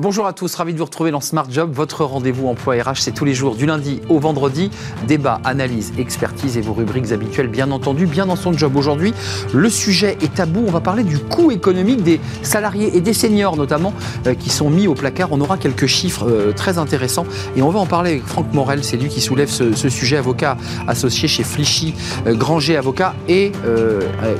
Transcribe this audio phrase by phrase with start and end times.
[0.00, 1.72] Bonjour à tous, ravi de vous retrouver dans Smart Job.
[1.72, 4.70] Votre rendez-vous emploi RH, c'est tous les jours, du lundi au vendredi.
[5.08, 8.76] Débat, analyse, expertise et vos rubriques habituelles, bien entendu, bien dans son job.
[8.76, 9.12] Aujourd'hui,
[9.52, 10.62] le sujet est tabou.
[10.68, 13.92] On va parler du coût économique des salariés et des seniors, notamment,
[14.28, 15.30] euh, qui sont mis au placard.
[15.32, 17.26] On aura quelques chiffres euh, très intéressants
[17.56, 18.84] et on va en parler avec Franck Morel.
[18.84, 21.92] C'est lui qui soulève ce, sujet, avocat associé chez Flichy,
[22.28, 23.50] euh, Granger Avocat, et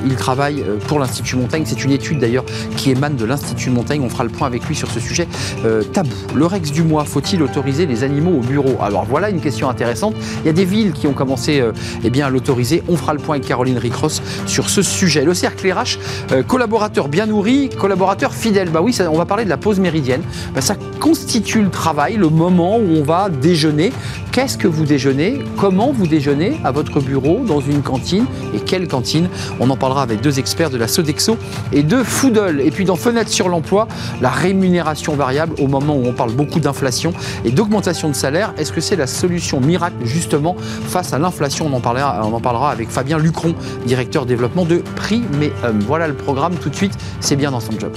[0.05, 1.63] il travaille pour l'Institut Montaigne.
[1.65, 2.45] C'est une étude d'ailleurs
[2.77, 4.01] qui émane de l'Institut Montaigne.
[4.01, 5.27] On fera le point avec lui sur ce sujet.
[5.65, 6.09] Euh, tabou.
[6.35, 8.77] Le Rex du mois, faut-il autoriser les animaux au bureau?
[8.81, 10.15] Alors voilà une question intéressante.
[10.43, 11.71] Il y a des villes qui ont commencé euh,
[12.03, 12.83] eh à l'autoriser.
[12.87, 15.23] On fera le point avec Caroline Ricross sur ce sujet.
[15.23, 15.99] Le cercle RH,
[16.31, 18.69] euh, collaborateur bien nourri, collaborateur fidèle.
[18.69, 20.21] Bah oui, on va parler de la pause méridienne.
[20.53, 23.91] Bah, ça constitue le travail, le moment où on va déjeuner.
[24.31, 25.39] Qu'est-ce que vous déjeunez?
[25.57, 28.25] Comment vous déjeunez à votre bureau, dans une cantine?
[28.53, 29.27] Et quelle cantine?
[29.59, 31.37] On en parlera avec deux experts de la Sodexo
[31.71, 32.61] et de Foodle.
[32.61, 33.87] Et puis dans Fenêtre sur l'emploi,
[34.21, 37.13] la rémunération variable au moment où on parle beaucoup d'inflation
[37.45, 38.53] et d'augmentation de salaire.
[38.57, 41.67] Est-ce que c'est la solution miracle justement face à l'inflation?
[41.67, 45.79] On, en parlera, on en parlera avec Fabien Lucron, directeur développement de Premium.
[45.87, 47.93] Voilà le programme tout de suite, c'est bien dans son job.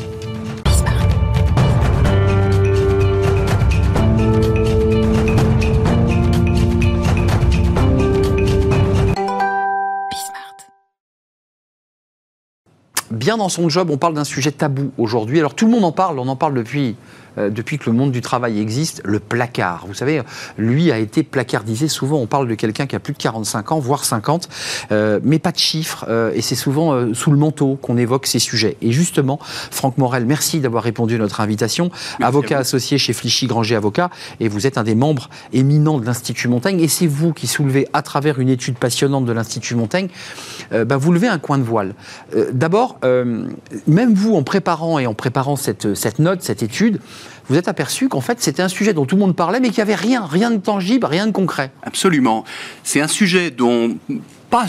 [13.23, 15.39] bien dans son job, on parle d'un sujet tabou aujourd'hui.
[15.39, 16.97] Alors tout le monde en parle, on en parle depuis
[17.39, 19.85] euh, depuis que le monde du travail existe, le placard.
[19.87, 20.23] Vous savez,
[20.59, 21.89] lui a été placardisé.
[21.89, 24.49] Souvent, on parle de quelqu'un qui a plus de 45 ans, voire 50,
[24.91, 26.05] euh, mais pas de chiffres.
[26.09, 28.77] Euh, et c'est souvent sous le manteau qu'on évoque ces sujets.
[28.83, 31.91] Et justement, Franck Morel, merci d'avoir répondu à notre invitation.
[32.21, 34.11] avocat associé chez Flichy Granger Avocat,
[34.41, 36.81] et vous êtes un des membres éminents de l'Institut Montaigne.
[36.81, 40.09] Et c'est vous qui soulevez, à travers une étude passionnante de l'Institut Montaigne,
[40.71, 41.95] bah, vous levez un coin de voile.
[42.53, 47.01] D'abord, même vous, en préparant et en préparant cette, cette note, cette étude,
[47.48, 49.79] vous êtes aperçu qu'en fait c'était un sujet dont tout le monde parlait, mais qu'il
[49.79, 51.70] n'y avait rien, rien de tangible, rien de concret.
[51.83, 52.45] Absolument.
[52.85, 53.97] C'est un sujet dont
[54.51, 54.67] pas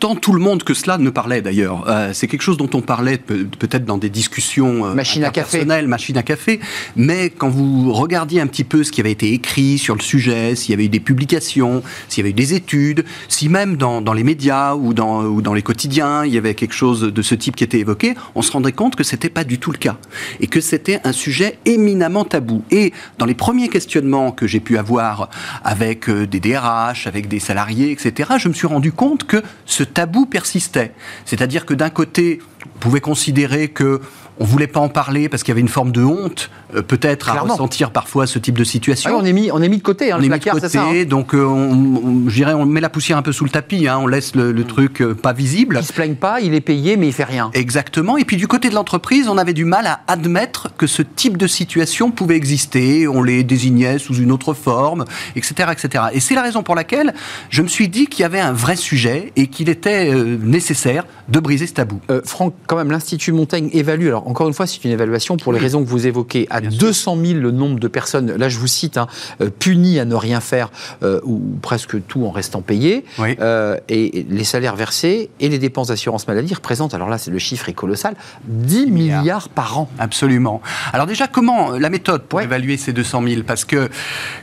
[0.00, 1.84] tant tout le monde que cela ne parlait d'ailleurs.
[1.88, 5.64] Euh, c'est quelque chose dont on parlait peut-être dans des discussions euh, machine à café,
[5.64, 6.60] machine à café.
[6.96, 10.54] Mais quand vous regardiez un petit peu ce qui avait été écrit sur le sujet,
[10.56, 14.00] s'il y avait eu des publications, s'il y avait eu des études, si même dans,
[14.00, 17.22] dans les médias ou dans, ou dans les quotidiens il y avait quelque chose de
[17.22, 19.78] ce type qui était évoqué, on se rendrait compte que c'était pas du tout le
[19.78, 19.96] cas
[20.40, 22.62] et que c'était un sujet éminemment tabou.
[22.70, 25.30] Et dans les premiers questionnements que j'ai pu avoir
[25.62, 29.83] avec euh, des DRH, avec des salariés, etc., je me suis rendu compte que ce
[29.84, 30.92] tabou persistait.
[31.24, 32.40] C'est-à-dire que d'un côté,
[32.80, 34.00] pouvait considérer que
[34.40, 37.30] on voulait pas en parler parce qu'il y avait une forme de honte, euh, peut-être,
[37.30, 39.10] à ressentir parfois ce type de situation.
[39.14, 40.78] Ah on, est mis, on est mis de côté, hein, on est mis de côté,
[40.78, 41.04] hein.
[41.04, 44.34] donc euh, on, on met la poussière un peu sous le tapis, hein, on laisse
[44.34, 44.64] le, mm.
[44.64, 45.78] truc euh, pas visible.
[45.80, 47.50] Il se plaigne pas, il est payé, mais il fait rien.
[47.54, 48.16] Exactement.
[48.16, 51.36] Et puis du côté de l'entreprise, on avait du mal à admettre que ce type
[51.36, 53.06] de situation pouvait exister.
[53.06, 55.04] On les désignait sous une autre forme,
[55.36, 56.04] etc., etc.
[56.12, 57.14] Et c'est la raison pour laquelle
[57.50, 61.38] je me suis dit qu'il y avait un vrai sujet et qu'il était nécessaire de
[61.38, 62.00] briser ce tabou.
[62.24, 65.58] Franck, quand même, l'Institut Montaigne évalue alors encore une fois, c'est une évaluation pour les
[65.58, 66.46] raisons que vous évoquez.
[66.50, 69.06] À 200 000 le nombre de personnes, là je vous cite, hein,
[69.40, 70.70] euh, punies à ne rien faire
[71.02, 75.88] euh, ou presque tout en restant payées, euh, et les salaires versés et les dépenses
[75.88, 78.14] d'assurance maladie représentent, alors là le chiffre est colossal,
[78.46, 79.48] 10 milliards.
[79.48, 79.90] par an.
[79.98, 80.60] Absolument.
[80.92, 83.88] Alors déjà, comment la méthode pour évaluer ces 200 000 Parce que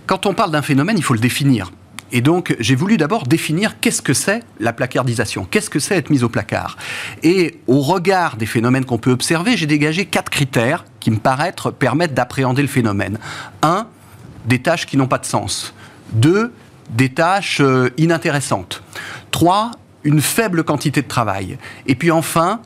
[0.06, 1.72] quand on parle d'un phénomène, il faut le définir.
[2.12, 6.10] Et donc, j'ai voulu d'abord définir qu'est-ce que c'est la placardisation, qu'est-ce que c'est être
[6.10, 6.78] mise au placard?
[7.24, 11.56] Et au regard des phénomènes qu'on peut observer, j'ai dégagé quatre critères qui me paraissent
[11.80, 13.18] permettre d'appréhender le phénomène.
[13.62, 13.88] Un,
[14.46, 15.74] des tâches qui n'ont pas de sens.
[16.12, 16.54] Deux,
[16.90, 18.84] des tâches euh, inintéressantes.
[19.32, 19.72] Trois,
[20.04, 21.58] une faible quantité de travail.
[21.88, 22.62] Et puis enfin,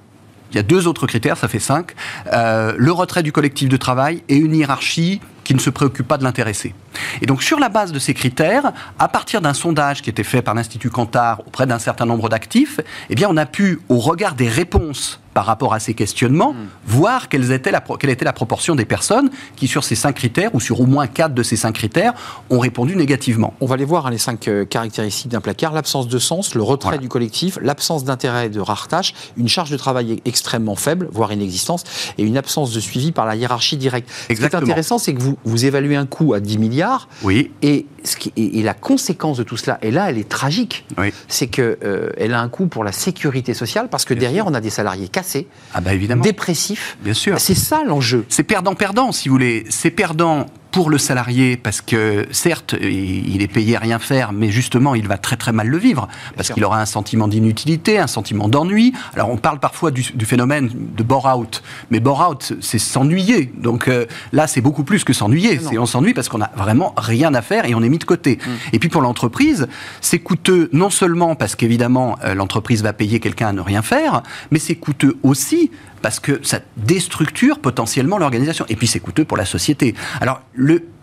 [0.52, 1.94] il y a deux autres critères, ça fait cinq,
[2.32, 6.18] euh, le retrait du collectif de travail et une hiérarchie qui ne se préoccupe pas
[6.18, 6.74] de l'intéressé.
[7.22, 10.42] Et donc sur la base de ces critères, à partir d'un sondage qui était fait
[10.42, 12.80] par l'Institut Cantar auprès d'un certain nombre d'actifs,
[13.10, 16.68] eh bien on a pu, au regard des réponses par rapport à ces questionnements, hmm.
[16.88, 20.56] voir quelle était, la, quelle était la proportion des personnes qui, sur ces cinq critères,
[20.56, 22.14] ou sur au moins quatre de ces cinq critères,
[22.50, 23.54] ont répondu négativement.
[23.60, 25.74] On va les voir, hein, les cinq euh, caractéristiques d'un placard.
[25.74, 29.76] L'absence de sens, le retrait du collectif, l'absence d'intérêt de rares tâches, une charge de
[29.76, 31.84] travail extrêmement faible, voire inexistence,
[32.18, 34.10] et une absence de suivi par la hiérarchie directe.
[34.30, 36.85] Ce qui est intéressant, c'est que vous, vous évaluez un coût à 10 milliards,
[37.24, 37.52] oui.
[37.62, 40.86] et, ce qui, et, la conséquence de tout cela, et là, elle est tragique,
[41.28, 44.54] c'est qu'elle euh, elle a un coût pour la sécurité sociale, parce que derrière, on
[44.54, 46.24] a des salariés cassés ah bah évidemment.
[46.24, 46.98] dépressif.
[47.02, 47.40] Bien sûr.
[47.40, 48.26] C'est ça l'enjeu.
[48.30, 49.66] C'est perdant-perdant, si vous voulez.
[49.70, 50.46] C'est perdant
[50.76, 55.08] pour le salarié, parce que certes, il est payé à rien faire, mais justement, il
[55.08, 58.92] va très très mal le vivre, parce qu'il aura un sentiment d'inutilité, un sentiment d'ennui.
[59.14, 63.54] Alors on parle parfois du, phénomène de bore-out, mais bore-out, c'est s'ennuyer.
[63.58, 65.62] Donc euh, là, c'est beaucoup plus que s'ennuyer.
[65.62, 68.04] C'est on s'ennuie parce qu'on a vraiment rien à faire et on est mis de
[68.04, 68.38] côté.
[68.46, 68.52] Mm.
[68.74, 69.70] Et puis pour l'entreprise,
[70.02, 74.24] c'est coûteux non seulement parce qu'évidemment euh, l'entreprise va payer quelqu'un à ne rien faire,
[74.52, 75.72] mais c'est coûteux aussi
[76.06, 78.64] parce que ça déstructure potentiellement l'organisation.
[78.70, 79.96] Et puis c'est coûteux pour la société.
[80.22, 80.40] Alors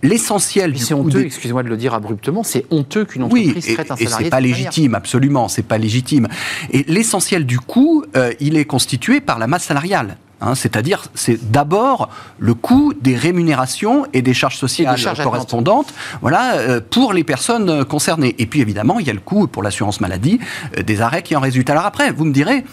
[0.00, 3.96] l'essentiel C'est honteux, excusez-moi de le dire abruptement, c'est honteux qu'une entreprise oui, traite un
[3.96, 4.20] salarié.
[4.20, 6.28] Et c'est pas légitime, absolument, c'est pas légitime.
[6.70, 10.18] Et l'essentiel du coût, euh, il est constitué par la masse salariale.
[10.40, 12.08] Hein, c'est-à-dire, c'est d'abord
[12.38, 18.36] le coût des rémunérations et des charges sociales correspondantes voilà, euh, pour les personnes concernées.
[18.38, 20.38] Et puis, évidemment, il y a le coût pour l'assurance maladie
[20.78, 21.70] euh, des arrêts qui en résultent.
[21.70, 22.64] Alors après, vous me direz,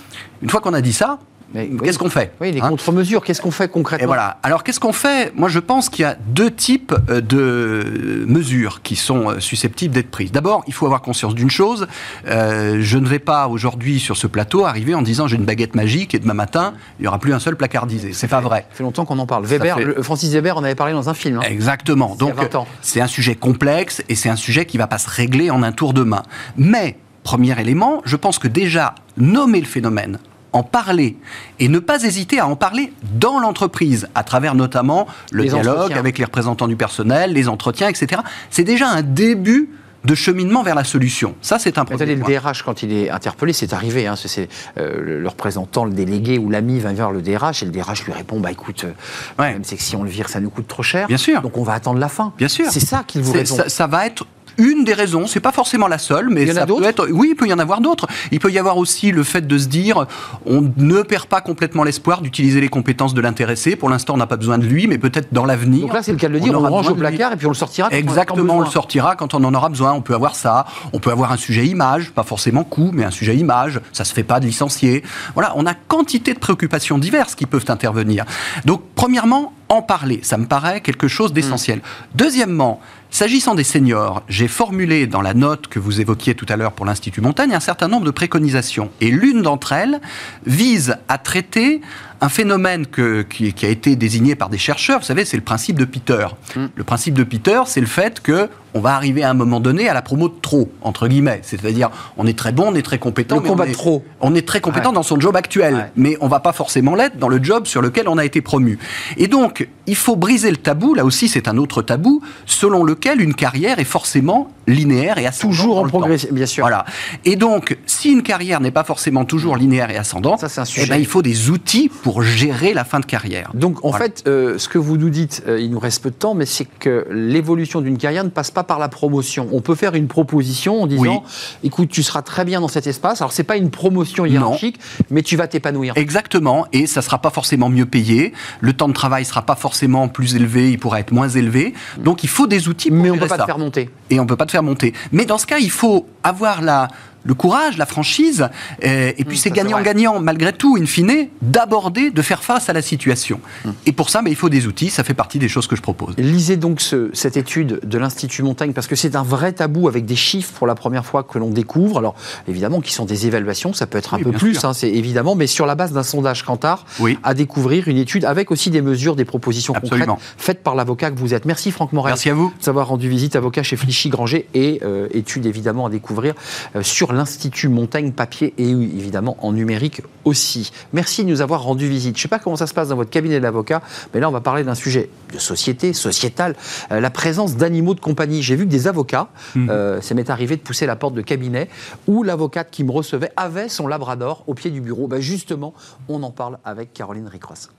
[0.43, 1.17] une fois qu'on a dit ça,
[1.53, 4.37] Qu'est-ce qu'on fait Oui, les hein contre-mesures, qu'est-ce qu'on fait concrètement Et voilà.
[4.43, 5.33] Alors, qu'est-ce qu'on fait?
[5.35, 9.93] Moi, je pense qu'il y a deux types euh, de mesures qui sont euh, susceptibles
[9.93, 10.31] d'être prises.
[10.31, 11.87] D'abord, il faut avoir conscience d'une chose.
[12.27, 15.75] Euh, je ne vais pas aujourd'hui sur ce plateau arriver en disant j'ai une baguette
[15.75, 18.13] magique et demain matin, il n'y aura plus un seul placardisé.
[18.13, 18.65] C'est pas vrai.
[18.69, 19.45] Ça fait longtemps qu'on en parle.
[19.45, 21.37] Weber, Francis Weber en avait parlé dans un film.
[21.37, 21.47] Hein.
[21.49, 22.15] Exactement.
[22.15, 22.33] Donc,
[22.81, 25.63] c'est un sujet complexe et c'est un sujet qui ne va pas se régler en
[25.63, 26.23] un tour de main.
[26.57, 30.19] Mais, premier élément, je pense que déjà, nommer le phénomène,
[30.53, 31.17] en parler
[31.59, 36.17] et ne pas hésiter à en parler dans l'entreprise, à travers notamment le dialogue avec
[36.17, 38.21] les représentants du personnel, les entretiens, etc.
[38.49, 39.69] C'est déjà un début
[40.05, 41.35] de cheminement vers la solution.
[41.41, 44.07] Ça, c'est un premier Le DRH, quand il est interpellé, c'est arrivé.
[44.07, 44.47] Hein, c'est
[44.77, 48.13] euh, le représentant, le délégué ou l'ami va voir le DRH et le DRH lui
[48.13, 48.93] répond bah écoute, euh,
[49.37, 51.07] même c'est que si on le vire, ça nous coûte trop cher.
[51.07, 51.41] Bien sûr.
[51.41, 52.33] Donc on va attendre la fin.
[52.37, 52.67] Bien sûr.
[52.69, 53.57] C'est ça qu'il vous répond.
[53.67, 54.25] ça, va être
[54.59, 55.25] une des raisons.
[55.25, 57.07] C'est pas forcément la seule, mais il y ça peut être.
[57.09, 58.07] Oui, il peut y en avoir d'autres.
[58.31, 60.05] Il peut y avoir aussi le fait de se dire,
[60.45, 63.75] on ne perd pas complètement l'espoir d'utiliser les compétences de l'intéressé.
[63.75, 65.81] Pour l'instant, on n'a pas besoin de lui, mais peut-être dans l'avenir.
[65.81, 66.53] Donc là, c'est le cas de le dire.
[66.53, 67.89] On, on range au placard et puis on le sortira.
[67.91, 69.93] Exactement, on, le sortira quand on en aura besoin.
[69.93, 70.65] On peut avoir ça.
[70.93, 73.79] On peut avoir un sujet image, pas forcément coût, mais un sujet image.
[73.93, 75.03] Ça se fait pas de licencier.
[75.33, 78.25] Voilà, on a quantité de préoccupations diverses qui peuvent intervenir.
[78.65, 80.19] Donc, premièrement, en parler.
[80.23, 81.77] Ça me paraît quelque chose d'essentiel.
[81.77, 81.81] Mm.
[82.15, 86.73] Deuxièmement, S'agissant des seniors, j'ai formulé dans la note que vous évoquiez tout à l'heure
[86.73, 88.91] pour l'Institut Montagne un certain nombre de préconisations.
[89.01, 89.99] Et l'une d'entre elles
[90.45, 91.81] vise à traiter
[92.21, 95.85] un phénomène qui, a été désigné par des chercheurs, vous savez, c'est le principe de
[95.85, 96.27] Peter.
[96.55, 96.65] Mm.
[96.75, 99.89] Le principe de Peter, c'est le fait que on va arriver à un moment donné
[99.89, 101.39] à la promo de trop, entre guillemets.
[101.43, 103.35] C'est-à-dire, on est très bon, on est très compétent.
[103.35, 104.05] Le combat on est, trop.
[104.21, 107.29] On est très compétent dans son job actuel, mais on va pas forcément l'être dans
[107.29, 108.77] le job sur lequel on a été promu.
[109.17, 113.21] Et donc, il faut briser le tabou, là aussi c'est un autre tabou, selon lequel
[113.21, 115.57] une carrière est forcément linéaire et ascendante.
[115.57, 116.63] Toujours en progression, bien sûr.
[116.63, 116.85] Voilà.
[117.25, 120.85] Et donc, si une carrière n'est pas forcément toujours linéaire et ascendante, Ça, un sujet.
[120.85, 123.51] Eh ben, il faut des outils pour pour gérer la fin de carrière.
[123.53, 126.15] Donc en fait, euh, ce que vous nous dites, euh, il nous reste peu de
[126.15, 129.47] temps, mais c'est que l'évolution d'une carrière ne passe pas par la promotion.
[129.51, 131.23] On peut faire une proposition en disant,
[131.63, 133.21] écoute, tu seras très bien dans cet espace.
[133.21, 134.79] Alors c'est pas une promotion hiérarchique,
[135.11, 135.93] mais tu vas t'épanouir.
[135.97, 138.33] Exactement, et ça sera pas forcément mieux payé.
[138.59, 141.75] Le temps de travail sera pas forcément plus élevé, il pourra être moins élevé.
[141.99, 143.91] Donc il faut des outils pour mais on ne peut pas te faire monter.
[144.09, 144.95] Et on peut pas te faire monter.
[145.11, 146.87] Mais dans ce cas, il faut avoir la
[147.29, 148.49] le courage, la franchise,
[148.81, 152.81] et, puis mm, c'est gagnant-gagnant, malgré tout, in fine, d'aborder, de faire face à la
[152.81, 153.39] situation.
[153.63, 153.69] Mm.
[153.85, 155.81] Et pour ça, mais il faut des outils, ça fait partie des choses que je
[155.83, 156.15] propose.
[156.17, 156.81] Lisez donc
[157.13, 160.65] cette étude de l'Institut Montaigne, parce que c'est un vrai tabou avec des chiffres pour
[160.65, 161.99] la première fois que l'on découvre.
[161.99, 162.15] Alors,
[162.47, 165.45] évidemment, qui sont des évaluations, ça peut être un peu plus, hein, c'est évidemment, mais
[165.45, 166.85] sur la base d'un sondage Kantar,
[167.21, 171.19] à découvrir une étude avec aussi des mesures, des propositions concrètes faites par l'avocat que
[171.19, 171.45] vous êtes.
[171.45, 172.13] Merci Franck Morel.
[172.13, 172.51] Merci à vous.
[172.65, 176.33] D'avoir rendu visite, avocat chez Flichy Granger, et euh, étude évidemment à découvrir
[176.75, 180.71] euh, sur l'Institut Montagne papier et évidemment en numérique aussi.
[180.93, 182.15] Merci de nous avoir rendu visite.
[182.15, 183.81] Je ne sais pas comment ça se passe dans votre cabinet d'avocat,
[184.13, 186.55] mais là on va parler d'un sujet de société, sociétal,
[186.93, 188.41] euh, la présence d'animaux de compagnie.
[188.41, 189.69] J'ai vu que des avocats, mmh.
[189.69, 191.67] euh, ça m'est arrivé de pousser la porte de cabinet,
[192.07, 195.09] où l'avocate qui me recevait avait son labrador au pied du bureau.
[195.09, 195.73] Ben justement,
[196.07, 197.69] on en parle avec Caroline Ricross.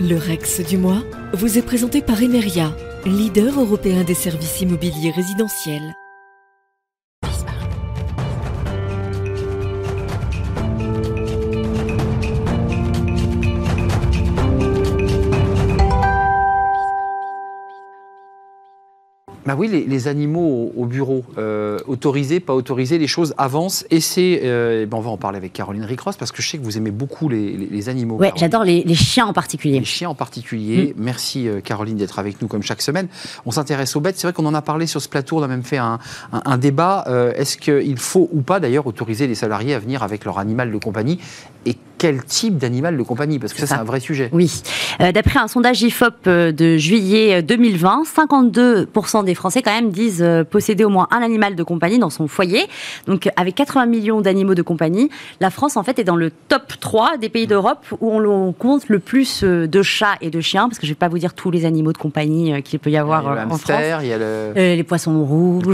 [0.00, 1.02] Le Rex du mois
[1.34, 5.94] vous est présenté par Emeria, leader européen des services immobiliers résidentiels.
[19.46, 23.84] Bah oui, les, animaux au, bureau, euh, autorisés, pas autorisés, les choses avancent.
[23.90, 26.58] Et c'est, euh, ben on va en parler avec Caroline Ricross parce que je sais
[26.58, 28.16] que vous aimez beaucoup les, animaux.
[28.18, 29.78] Oui, j'adore les, chiens en particulier.
[29.78, 30.94] Les chiens en particulier.
[30.96, 31.02] Mm.
[31.02, 33.08] Merci euh, Caroline d'être avec nous comme chaque semaine.
[33.44, 34.16] On s'intéresse aux bêtes.
[34.16, 35.38] C'est vrai qu'on en a parlé sur ce plateau.
[35.38, 35.98] On a même fait un,
[36.58, 37.04] débat.
[37.36, 40.78] Est-ce qu'il faut ou pas d'ailleurs autoriser les salariés à venir avec leur animal de
[40.78, 41.18] compagnie
[41.66, 44.28] Et quel type d'animal de compagnie Parce que ça, c'est un vrai sujet.
[44.32, 44.62] Oui.
[45.00, 50.22] Euh, d'après un sondage IFOP euh, de juillet 2020, 52% des Français quand même disent
[50.50, 52.66] posséder au moins un animal de compagnie dans son foyer.
[53.06, 55.08] Donc avec 80 millions d'animaux de compagnie,
[55.40, 58.88] la France en fait est dans le top 3 des pays d'Europe où on, compte
[58.88, 61.32] le plus de chats et de chiens, parce que je ne vais pas vous dire
[61.32, 63.72] tous les animaux de compagnie qu'il peut y avoir en France.
[64.02, 64.52] Il y a le...
[64.54, 65.64] les poissons rouges,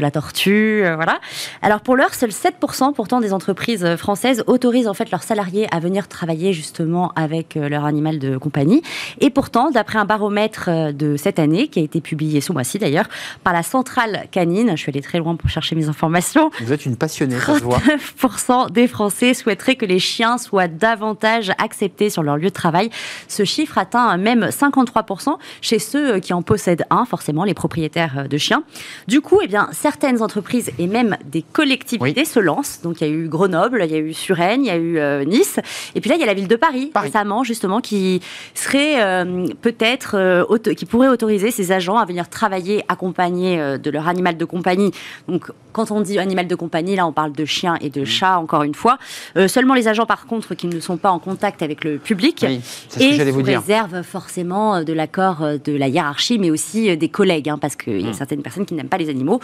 [0.00, 1.20] la tortue, voilà.
[1.62, 5.78] Alors pour l'heure, seuls 7% pourtant des entreprises françaises autorisent en fait leurs salariés à
[5.78, 8.82] venir travailler justement avec euh, leur animal de compagnie.
[9.20, 12.78] Et pourtant, d'après un baromètre euh, de cette année, qui a été publié ce mois-ci
[12.78, 13.08] d'ailleurs,
[13.44, 16.50] par la centrale canine, je suis allée très loin pour chercher mes informations.
[16.60, 17.78] Vous êtes une passionnée, ça se voit.
[18.20, 22.90] 39% des Français souhaiteraient que les chiens soient davantage acceptés sur leur lieu de travail.
[23.28, 28.38] Ce chiffre atteint même 53% chez ceux qui en possèdent un, forcément les propriétaires de
[28.38, 28.64] chiens.
[29.06, 32.80] Du coup, eh bien, certaines entreprises et même des collectivités se lancent.
[32.82, 34.98] Donc il y a eu Grenoble, il y a eu Suresnes, il y a eu
[34.98, 35.60] euh, Nice.
[35.94, 38.20] Et puis là, il y a la ville de Paris, récemment, justement, qui
[38.54, 44.08] serait euh, peut-être, euh, qui pourrait autoriser ses agents à venir travailler accompagnés de leur
[44.08, 44.90] animal de compagnie.
[45.28, 48.38] Donc, quand on dit animal de compagnie, là, on parle de chiens et de chats,
[48.38, 48.98] encore une fois.
[49.46, 52.44] seulement les agents, par contre, qui ne sont pas en contact avec le public.
[52.46, 52.60] Oui,
[53.00, 57.58] et sous vous réserve forcément de l'accord de la hiérarchie, mais aussi des collègues, hein,
[57.58, 58.14] parce qu'il y a mmh.
[58.14, 59.40] certaines personnes qui n'aiment pas les animaux.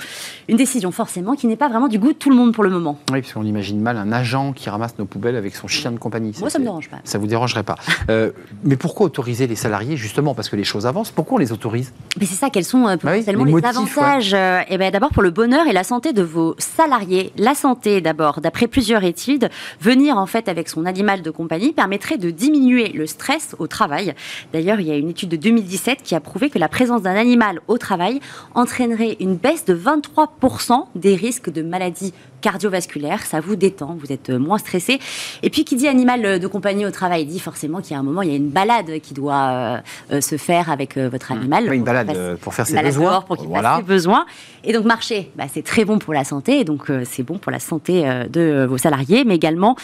[0.49, 2.71] Une décision, forcément, qui n'est pas vraiment du goût de tout le monde pour le
[2.71, 2.99] moment.
[3.13, 5.99] Oui, parce qu'on imagine mal un agent qui ramasse nos poubelles avec son chien de
[5.99, 6.35] compagnie.
[6.41, 6.99] Moi, ça ne me dérange pas.
[7.05, 7.77] Ça vous dérangerait pas.
[8.09, 8.31] Euh,
[8.65, 11.11] mais pourquoi autoriser les salariés Justement parce que les choses avancent.
[11.11, 11.93] Pourquoi on les autorise?
[12.19, 15.31] Mais c'est ça, quels sont euh, bah les, avantages euh, Eh ben, D'abord pour le
[15.31, 17.33] bonheur et la santé de vos salariés.
[17.37, 18.41] La santé d'abord.
[18.41, 19.51] D'après plusieurs études,
[19.81, 24.15] venir en fait avec son animal de compagnie permettrait de diminuer le stress au travail.
[24.53, 27.17] D'ailleurs, il y a une étude de 2017 qui a prouvé que la présence d'un
[27.17, 28.21] animal au travail
[28.55, 34.31] entraînerait une baisse de 23% des risques de maladies cardiovasculaire, ça vous détend, vous êtes
[34.31, 34.99] euh, moins stressé.
[35.43, 37.99] Et puis qui dit animal euh, de compagnie au travail dit forcément qu'il y a
[37.99, 39.81] un moment, il y a une balade qui doit
[40.11, 41.37] euh, se faire avec votre mmh.
[41.39, 41.67] animal.
[41.69, 43.21] Oui, une balade pour faire ses besoins.
[43.23, 44.27] Pour qu'il fasse ses besoins.
[44.65, 47.53] Et donc marcher, bah, c'est très bon pour la santé, et donc c'est bon pour
[47.53, 49.77] la santé de vos salariés, mais également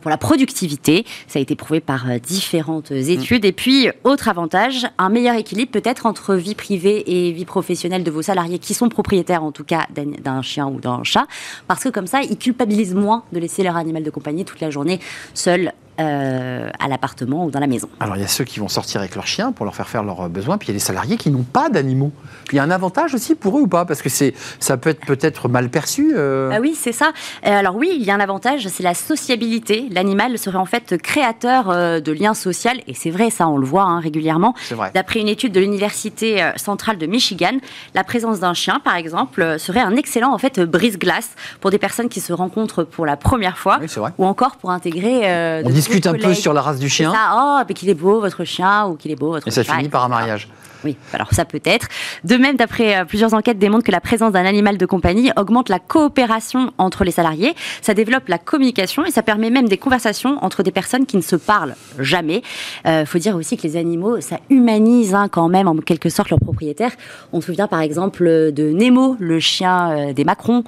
[0.00, 1.04] pour la productivité.
[1.26, 3.10] Ça a été prouvé par différentes mmh.
[3.10, 3.44] études.
[3.44, 8.10] Et puis, autre avantage, un meilleur équilibre peut-être entre vie privée et vie professionnelle de
[8.10, 11.26] vos salariés qui sont propriétaires en tout cas d'un chien ou d'un chat.
[11.68, 14.70] Parce que comme ça, ils culpabilisent moins de laisser leur animal de compagnie toute la
[14.70, 15.00] journée
[15.34, 17.88] seul euh, à l'appartement ou dans la maison.
[18.00, 20.02] Alors il y a ceux qui vont sortir avec leurs chiens pour leur faire faire
[20.02, 22.12] leurs besoins, puis il y a les salariés qui n'ont pas d'animaux.
[22.50, 23.84] Il y a un avantage aussi pour eux ou pas?
[23.84, 26.14] Parce que c'est, ça peut être peut-être mal perçu.
[26.16, 26.50] Euh.
[26.52, 27.12] Ah oui, c'est ça.
[27.46, 29.88] Euh, alors oui, il y a un avantage, c'est la sociabilité.
[29.90, 33.84] L'animal serait en fait créateur de liens sociaux, et c'est vrai, ça on le voit
[33.84, 34.54] hein, régulièrement.
[34.94, 37.58] D'après une étude de l'université centrale de Michigan,
[37.94, 41.30] la présence d'un chien, par exemple, serait un excellent en fait brise-glace
[41.60, 43.78] pour des personnes qui se rencontrent pour la première fois,
[44.18, 47.12] ou encore pour intégrer discute un peu sur la race du chien.
[47.36, 50.04] oh, qu'il est beau votre chien ou qu'il est beau votre Et ça finit par
[50.04, 50.48] un mariage.
[50.84, 51.88] Oui, alors ça peut être.
[52.24, 55.68] De même, d'après euh, plusieurs enquêtes, démontrent que la présence d'un animal de compagnie augmente
[55.68, 60.38] la coopération entre les salariés, ça développe la communication et ça permet même des conversations
[60.42, 62.42] entre des personnes qui ne se parlent jamais.
[62.84, 66.08] Il euh, faut dire aussi que les animaux, ça humanise hein, quand même en quelque
[66.08, 66.92] sorte leurs propriétaires.
[67.32, 70.64] On se souvient par exemple de Nemo, le chien euh, des Macron,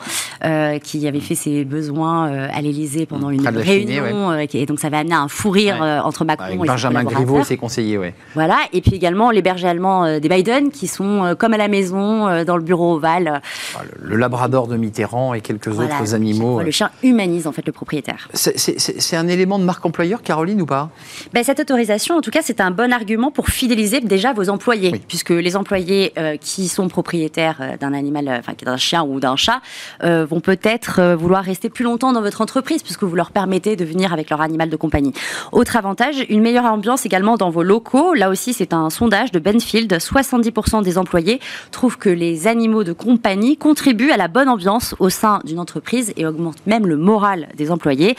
[0.83, 5.15] qui avait fait ses besoins à l'Élysée pendant une réunion, et donc ça avait amené
[5.15, 8.15] un fou rire entre Macron et Benjamin Griveaux et ses conseillers, ouais.
[8.35, 11.57] Voilà, et puis également les bergers allemands euh, des Biden qui sont euh, comme à
[11.57, 13.41] la maison euh, dans le bureau ovale.
[13.77, 16.61] Ah, le, labrador de Mitterrand et quelques autres animaux.
[16.61, 18.29] Le chien humanise en fait le propriétaire.
[18.35, 20.91] C'est un élément de marque employeur, Caroline, ou pas?
[21.33, 25.03] Ben, Cette autorisation, en tout cas, c'est un bon argument pour fidéliser déjà vos employés,
[25.09, 29.61] puisque les employés qui sont propriétaires d'un animal, enfin d'un chien ou d'un chat,
[30.03, 34.13] vont peut-être vouloir rester plus longtemps dans votre entreprise, puisque vous leur permettez de venir
[34.13, 35.13] avec leur animal de compagnie.
[35.53, 38.15] Autre avantage, une meilleure ambiance également dans vos locaux.
[38.15, 42.93] Là aussi, c'est un sondage de Benfield 70% des employés trouvent que les animaux de
[42.93, 47.49] compagnie contribuent à la bonne ambiance au sein d'une entreprise et augmentent même le moral
[47.57, 48.17] des employés.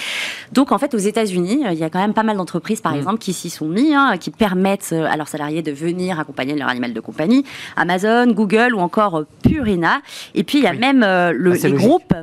[0.51, 2.98] Donc en fait, aux États-Unis, il y a quand même pas mal d'entreprises, par mmh.
[2.98, 6.55] exemple, qui s'y sont mis, hein, qui permettent euh, à leurs salariés de venir accompagner
[6.55, 7.46] leur animal de compagnie.
[7.75, 10.01] Amazon, Google ou encore Purina.
[10.34, 12.13] Et puis il y a même euh, le, ah, les groupes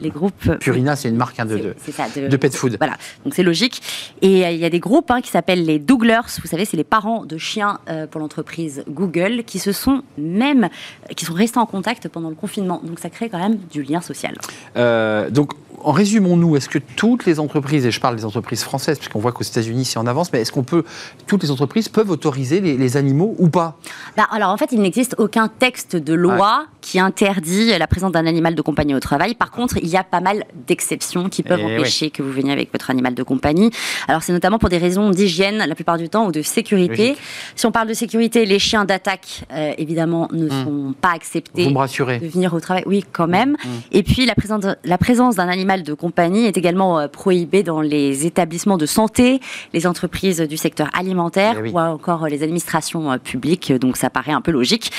[0.00, 0.58] les groupes.
[0.58, 2.76] Purina, c'est une marque hein, de, de, pet food.
[2.78, 3.82] Voilà, donc c'est logique.
[4.22, 6.20] Et euh, il y a des groupes hein, qui s'appellent les Douglers.
[6.40, 10.68] Vous savez, c'est les parents de chiens euh, pour l'entreprise Google qui se sont même,
[11.16, 12.80] qui sont restés en contact pendant le confinement.
[12.84, 14.34] Donc ça crée quand même du lien social.
[14.76, 15.52] Euh, donc
[15.86, 19.30] en résumons-nous, est-ce que toutes les entreprises, et je parle des entreprises françaises, puisqu'on voit
[19.30, 20.82] qu'aux États-Unis c'est en avance, mais est-ce qu'on peut,
[21.28, 23.78] toutes les entreprises peuvent autoriser les, animaux ou pas?
[24.16, 28.26] Bah, Alors en fait, il n'existe aucun texte de loi qui interdit la présence d'un
[28.26, 29.36] animal de compagnie au travail.
[29.36, 32.52] Par contre, il y a pas mal d'exceptions qui peuvent eh empêcher que vous veniez
[32.52, 33.70] avec votre animal de compagnie.
[34.08, 37.16] Alors c'est notamment pour des raisons d'hygiène la plupart du temps ou de sécurité.
[37.54, 40.64] Si on parle de sécurité, les chiens d'attaque, euh, évidemment, ne hmm.
[40.64, 42.18] sont pas acceptés vous me rassurez.
[42.18, 42.82] de venir au travail.
[42.86, 43.52] Oui, quand même.
[43.52, 43.68] Hmm.
[43.92, 47.80] Et puis la présence, la présence d'un animal de compagnie est également euh, prohibée dans
[47.80, 49.40] les établissements de santé,
[49.72, 53.72] les entreprises du secteur alimentaire eh ou encore les administrations euh, publiques.
[53.72, 54.90] Donc ça paraît un peu logique.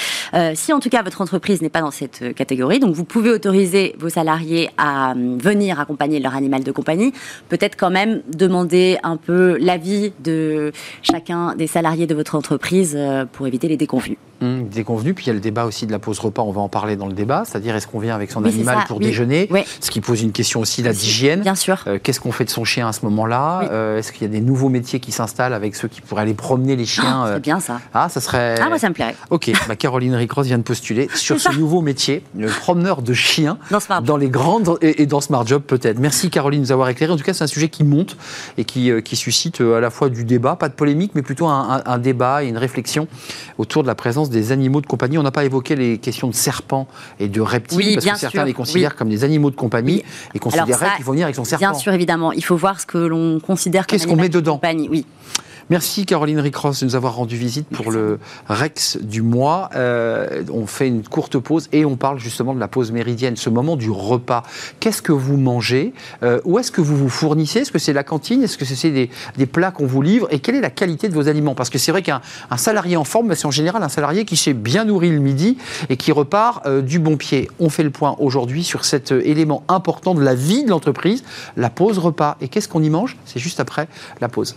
[0.55, 2.79] si en tout cas votre entreprise n'est pas dans cette euh, catégorie.
[2.79, 7.13] Donc vous pouvez autoriser vos salariés à euh, venir accompagner leur animal de compagnie.
[7.49, 13.25] Peut-être quand même demander un peu l'avis de chacun des salariés de votre entreprise euh,
[13.25, 14.17] pour éviter les déconvenus.
[14.41, 15.15] Mmh, déconvenus.
[15.15, 16.41] Puis il y a le débat aussi de la pause repas.
[16.41, 17.43] On va en parler dans le débat.
[17.45, 20.83] C'est-à-dire est-ce qu'on vient avec son animal pour déjeuner Ce qui pose une question aussi
[20.83, 21.41] là d'hygiène.
[21.41, 21.83] Bien sûr.
[22.03, 24.69] Qu'est-ce qu'on fait de son chien à ce moment-là Est-ce qu'il y a des nouveaux
[24.69, 27.79] métiers qui s'installent avec ceux qui pourraient aller promener les chiens C'est bien ça.
[27.93, 28.55] Ah, ça serait.
[28.61, 29.15] Ah, moi ça me plairait.
[29.29, 29.51] Ok.
[29.67, 33.57] bah, Caroline Ricross vient de postuler sur ce nouveau métier, le promeneur de chiens,
[34.03, 35.99] dans, les grandes et, dans Smart Job peut-être.
[35.99, 37.11] Merci Caroline de nous avoir éclairé.
[37.11, 38.17] En tout cas, c'est un sujet qui monte
[38.57, 41.21] et qui, euh, qui, suscite euh, à la fois du débat, pas de polémique, mais
[41.21, 43.07] plutôt un, débat et une réflexion
[43.57, 45.17] autour de la présence des animaux de compagnie.
[45.17, 46.87] On n'a pas évoqué les questions de serpents
[47.19, 50.03] et de reptiles, parce que certains les considèrent comme des animaux de compagnie
[50.33, 51.71] et considèrent qu'il faut venir avec son serpent.
[51.71, 52.31] Bien sûr, évidemment.
[52.31, 54.89] Il faut voir ce que l'on considère comme Qu'est-ce qu'on met dedans compagnie.
[54.89, 55.05] Oui.
[55.69, 59.69] Merci Caroline Ricross de nous avoir rendu visite pour le Rex du mois.
[59.75, 63.49] Euh, on fait une courte pause et on parle justement de la pause méridienne, ce
[63.49, 64.43] moment du repas.
[64.79, 65.93] Qu'est-ce que vous mangez
[66.23, 67.59] euh, Où est-ce que vous vous fournissez?
[67.59, 68.43] Est-ce que c'est la cantine?
[68.43, 70.29] Est-ce que c'est des, plats qu'on vous livre?
[70.31, 71.53] Et quelle est la qualité de vos aliments?
[71.53, 72.21] Parce que c'est vrai qu'un
[72.55, 75.57] salarié en forme, c'est en général un salarié qui s'est bien nourri le midi
[75.89, 77.51] et qui repart euh, du bon pied.
[77.59, 81.25] On fait le point aujourd'hui sur cet élément important de la vie de l'entreprise,
[81.57, 82.37] la pause repas.
[82.39, 83.17] Et qu'est-ce qu'on y mange?
[83.25, 83.89] C'est juste après
[84.21, 84.55] la pause.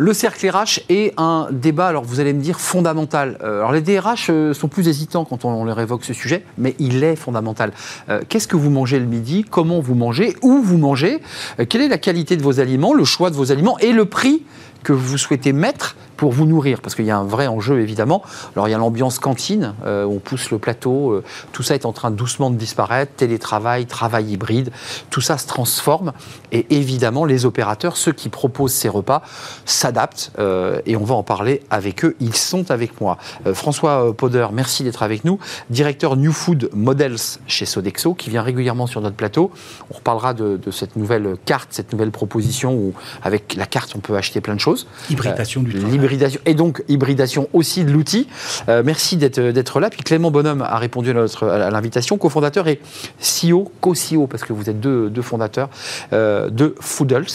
[0.00, 3.36] Le cercle RH est un débat, alors vous allez me dire, fondamental.
[3.42, 6.74] Euh, alors les DRH euh, sont plus hésitants quand on, leur évoque ce sujet, mais
[6.78, 7.70] il est fondamental.
[8.08, 9.44] Euh, qu'est-ce que vous mangez le midi?
[9.44, 10.36] Comment vous mangez?
[10.40, 11.20] Où vous mangez?
[11.68, 13.76] Quelle est la qualité de vos aliments, le choix de vos aliments?
[13.80, 14.42] Et le prix
[14.82, 18.22] que vous souhaitez mettre pour vous nourrir, parce qu'il y a un vrai enjeu évidemment.
[18.54, 21.86] Alors il y a l'ambiance cantine, euh, on pousse le plateau, euh, tout ça est
[21.86, 24.70] en train doucement de disparaître, télétravail, travail hybride,
[25.08, 26.12] tout ça se transforme,
[26.52, 29.22] et évidemment les opérateurs, ceux qui proposent ces repas,
[29.64, 33.16] s'adaptent, euh, et on va en parler avec eux, ils sont avec moi.
[33.54, 35.38] François Poder, merci d'être avec nous,
[35.70, 37.16] directeur New Food Models
[37.46, 39.50] chez Sodexo, qui vient régulièrement sur notre plateau.
[39.90, 44.00] On reparlera de, de cette nouvelle carte, cette nouvelle proposition où avec la carte on
[44.00, 44.69] peut acheter plein de choses.
[45.10, 46.00] Hybridation du travail
[46.46, 48.26] et donc hybridation aussi de l'outil.
[48.68, 49.90] Euh, merci d'être là.
[49.90, 52.80] Puis Clément Bonhomme a répondu à, notre, à l'invitation, cofondateur et
[53.20, 55.68] CEO, co-CEO, parce que vous êtes deux, fondateurs
[56.12, 57.26] euh, de Foodles.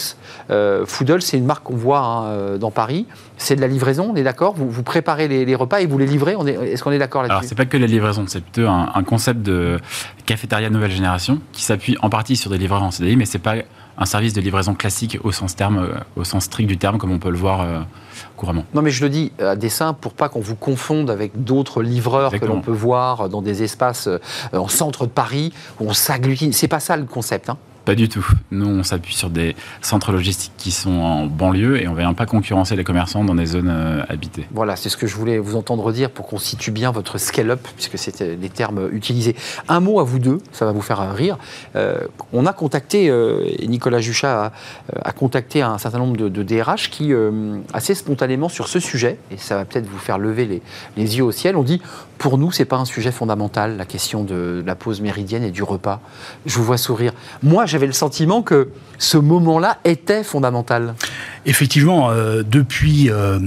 [0.50, 3.06] Euh, Foodles, c'est une marque qu'on voit hein, dans Paris.
[3.38, 4.54] C'est de la livraison, on est d'accord?
[4.54, 6.32] Vous, vous, préparez les, repas et vous les livrez?
[6.32, 7.36] Est-ce qu'on est, d'accord là-dessus?
[7.36, 9.78] Alors, c'est pas que la livraison, c'est plutôt un, concept de
[10.24, 13.56] cafétéria nouvelle génération qui s'appuie en partie sur des livreurs en CDI, mais c'est pas
[13.98, 17.18] un service de livraison classique au sens, terme, au sens strict du terme, comme on
[17.18, 17.86] peut le voir
[18.36, 18.64] couramment.
[18.74, 22.32] Non, mais je le dis à dessein pour pas qu'on vous confonde avec d'autres livreurs
[22.32, 24.18] que l'on peut voir dans des espaces euh,
[24.52, 26.52] en centre de Paris où on s'agglutine.
[26.52, 27.48] C'est pas ça le concept.
[27.48, 27.56] Hein.
[27.86, 28.26] Pas du tout.
[28.50, 32.14] Nous, on s'appuie sur des centres logistiques qui sont en banlieue et on ne vient
[32.14, 34.44] pas concurrencer les commerçants dans des zones euh, habitées.
[34.50, 37.60] Voilà, c'est ce que je voulais vous entendre dire pour qu'on situe bien votre scale-up,
[37.76, 39.36] puisque c'était les termes utilisés.
[39.68, 41.38] Un mot à vous deux, ça va vous faire rire.
[41.76, 42.00] Euh,
[42.32, 44.52] on a contacté, euh, Nicolas Juchat
[45.04, 47.12] a, contacté un certain nombre de, DRH qui,
[47.72, 50.62] assez spontanément sur ce sujet, et ça va peut-être vous faire lever les,
[50.96, 51.80] les yeux au ciel, on dit
[52.18, 55.62] pour nous, c'est pas un sujet fondamental, la question de la pause méridienne et du
[55.62, 56.00] repas.
[56.46, 57.12] Je vous vois sourire.
[57.42, 60.94] Moi, j'avais le sentiment que ce moment-là était fondamental.
[61.44, 63.38] Effectivement, euh, depuis euh,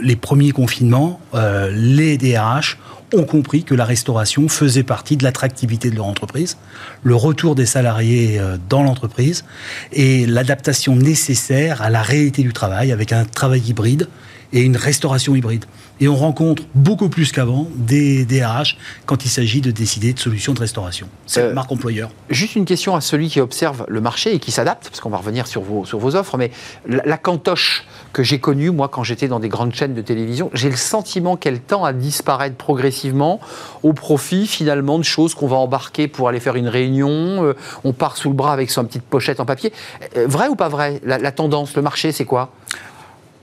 [0.00, 2.78] les premiers confinements, euh, les DRH
[3.12, 6.56] ont compris que la restauration faisait partie de l'attractivité de leur entreprise,
[7.02, 9.44] le retour des salariés dans l'entreprise
[9.92, 14.08] et l'adaptation nécessaire à la réalité du travail avec un travail hybride
[14.52, 15.64] et une restauration hybride.
[15.98, 20.52] Et on rencontre beaucoup plus qu'avant des DRH quand il s'agit de décider de solutions
[20.52, 21.08] de restauration.
[21.26, 22.10] C'est Euh, marque employeur.
[22.28, 25.16] Juste une question à celui qui observe le marché et qui s'adapte, parce qu'on va
[25.16, 26.50] revenir sur vos, sur vos offres, mais
[26.86, 30.50] la, la cantoche que j'ai connue, moi, quand j'étais dans des grandes chaînes de télévision,
[30.52, 33.40] j'ai le sentiment qu'elle tend à disparaître progressivement
[33.82, 37.44] au profit, finalement, de choses qu'on va embarquer pour aller faire une réunion.
[37.44, 37.54] euh,
[37.84, 39.72] on part sous le bras avec son petite pochette en papier.
[40.16, 42.52] Euh, vrai ou pas vrai la, la tendance, le marché, c'est quoi?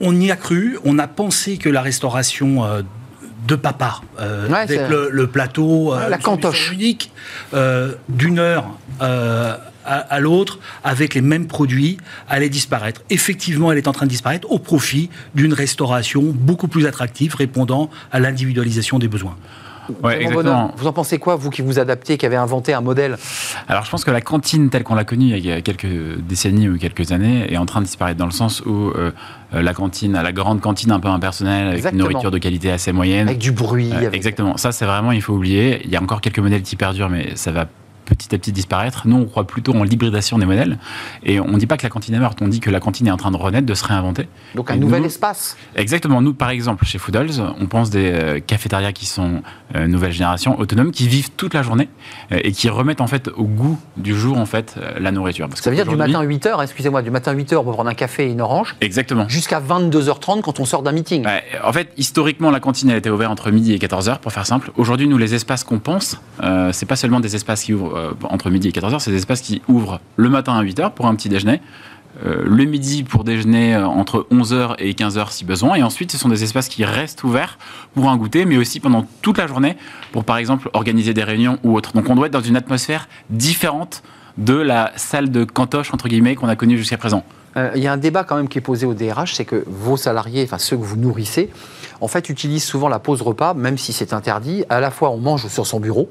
[0.05, 2.81] On y a cru, on a pensé que la restauration euh,
[3.47, 6.71] de papa, euh, Ouais, avec le, le plateau, euh, La cantoche.
[6.73, 7.09] unique,
[8.09, 8.65] d'une heure
[8.99, 11.97] à, à l'autre, avec les mêmes produits,
[12.29, 13.01] allait disparaître.
[13.09, 17.89] Effectivement, elle est en train de disparaître au profit d'une restauration beaucoup plus attractive, répondant
[18.11, 19.37] à l'individualisation des besoins.
[20.03, 20.25] Ouais,
[20.77, 23.17] Vous en pensez quoi, vous qui vous adaptez, qui avez inventé un modèle?
[23.67, 25.87] Alors je pense que la cantine telle qu'on l'a connue il y a quelques
[26.27, 29.11] décennies ou quelques années est en train de disparaître dans le sens où euh,
[29.53, 32.03] euh, la cantine, la grande cantine un peu impersonnelle avec Exactement.
[32.05, 33.27] une nourriture de qualité assez moyenne.
[33.27, 34.57] Avec du bruit Euh, avec- Exactement.
[34.57, 35.81] Ça, c'est vraiment, il faut oublier.
[35.83, 37.65] Il y a encore quelques modèles qui perdurent, mais ça va
[38.05, 39.03] petit à petit disparaître.
[39.05, 40.77] Nous, on croit plutôt en l'hybridation des modèles.
[41.23, 43.07] Et on ne dit pas que la cantine est morte, on dit que la cantine
[43.07, 44.27] est en train de renaître, de se réinventer.
[44.55, 45.57] Donc un Et nouvel nous- espace.
[45.75, 46.21] Exactement.
[46.21, 49.41] Nous, par exemple, chez Foodles, on pense des euh, cafétérias qui sont
[49.75, 51.89] euh, nouvelle génération, autonomes, qui vivent toute la journée
[52.31, 55.47] euh, et qui remettent en fait au goût du jour en fait euh, la nourriture.
[55.49, 57.93] Parce Ça veut dire du matin 8h, excusez-moi, du matin 8h, on peut prendre un
[57.93, 59.27] café et une orange, Exactement.
[59.29, 61.25] jusqu'à 22h30 quand on sort d'un meeting.
[61.25, 64.45] Ouais, en fait, historiquement, la cantine elle était ouverte entre midi et 14h, pour faire
[64.45, 64.71] simple.
[64.77, 67.92] Aujourd'hui, nous, les espaces qu'on pense, euh, c'est pas seulement des espaces qui ouvrent
[68.23, 71.15] entre midi et 14h, c'est des espaces qui ouvrent le matin à 8h pour un
[71.15, 71.61] petit déjeuner,
[72.23, 76.17] euh, le midi pour déjeuner euh, entre 11h et 15h si besoin, et ensuite, ce
[76.17, 77.57] sont des espaces qui restent ouverts
[77.95, 79.77] pour un goûter, mais aussi pendant toute la journée
[80.11, 81.93] pour, par exemple, organiser des réunions ou autre.
[81.93, 84.03] Donc, on doit être dans une atmosphère différente
[84.37, 87.23] de la salle de cantoche, entre guillemets, qu'on a connue jusqu'à présent.
[87.57, 89.63] Euh, Il y a un débat quand même qui est posé au DRH, c'est que
[89.67, 91.49] vos salariés, enfin ceux que vous nourrissez,
[91.99, 94.65] en fait utilisent souvent la pause repas, même si c'est interdit.
[94.69, 96.09] À la fois, on mange sur son bureau.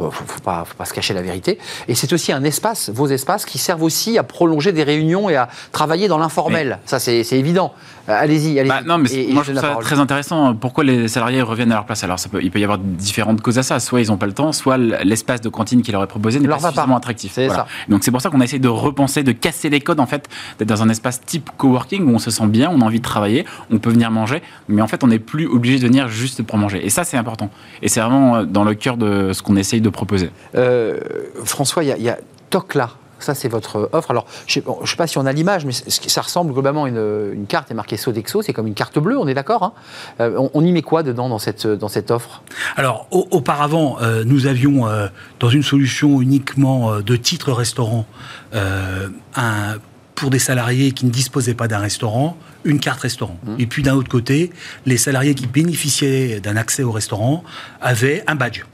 [0.00, 1.58] Euh, Faut, faut pas, faut pas se cacher la vérité.
[1.88, 5.36] Et c'est aussi un espace, vos espaces, qui servent aussi à prolonger des réunions et
[5.36, 6.78] à travailler dans l'informel.
[6.86, 7.72] Ça, c'est évident.
[8.08, 8.68] Euh, allez-y, allez-y.
[8.68, 10.54] Bah, non, mais Et- et moi je trouve ça très intéressant.
[10.54, 12.02] Pourquoi les salariés reviennent à leur place?
[12.04, 13.80] Alors, ça peut, il peut y avoir différentes causes à ça.
[13.80, 16.48] Soit ils n'ont pas le temps, soit l'espace de cantine qui leur est proposé n'est
[16.48, 17.32] pas suffisamment attractif.
[17.34, 17.66] C'est ça.
[17.88, 20.28] Donc c'est pour ça qu'on a essayé de repenser, de casser les codes en fait,
[20.58, 23.04] d'être dans un espace type coworking où on se sent bien, on a envie de
[23.04, 26.42] travailler, on peut venir manger, mais en fait on n'est plus obligé de venir juste
[26.42, 26.84] pour manger.
[26.84, 27.50] Et ça c'est important.
[27.82, 30.30] Et c'est vraiment euh, dans le cœur de ce qu'on essaye de proposer.
[30.54, 30.98] Euh,
[31.44, 32.18] François, il y a, y a
[32.50, 32.90] Tocla.
[33.18, 34.10] Ça, c'est votre offre.
[34.10, 37.30] Alors, je ne sais, pas si on a l'image, mais ça ressemble globalement à une,
[37.34, 37.70] une carte.
[37.70, 38.42] Est marqué Sodexo.
[38.42, 39.72] C'est comme une carte bleue, on est d'accord hein?
[40.20, 42.42] Euh, on, on y met quoi dedans dans cette, dans cette offre?
[42.76, 45.08] Alors, au- auparavant, euh, nous avions, euh,
[45.40, 48.06] dans une solution uniquement euh, de titre restaurant,
[48.54, 49.76] euh, un,
[50.14, 53.38] pour des salariés qui ne disposaient pas d'un restaurant, une carte restaurant.
[53.58, 54.50] Et puis d'un autre côté,
[54.84, 57.44] les salariés qui bénéficiaient d'un accès au restaurant
[57.80, 58.64] avaient un badge.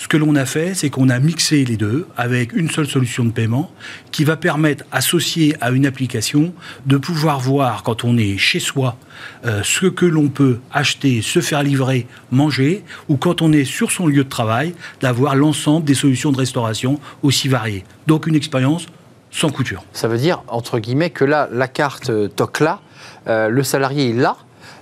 [0.00, 3.22] Ce que l'on a fait, c'est qu'on a mixé les deux avec une seule solution
[3.22, 3.70] de paiement
[4.12, 6.54] qui va permettre, associée à une application,
[6.86, 8.96] de pouvoir voir quand on est chez soi
[9.44, 13.92] euh, ce que l'on peut acheter, se faire livrer, manger, ou quand on est sur
[13.92, 17.84] son lieu de travail, d'avoir l'ensemble des solutions de restauration aussi variées.
[18.06, 18.86] Donc une expérience
[19.30, 19.84] sans couture.
[19.92, 22.80] Ça veut dire, entre guillemets, que là, la carte euh, Tocla,
[23.26, 24.38] euh, le salarié est là.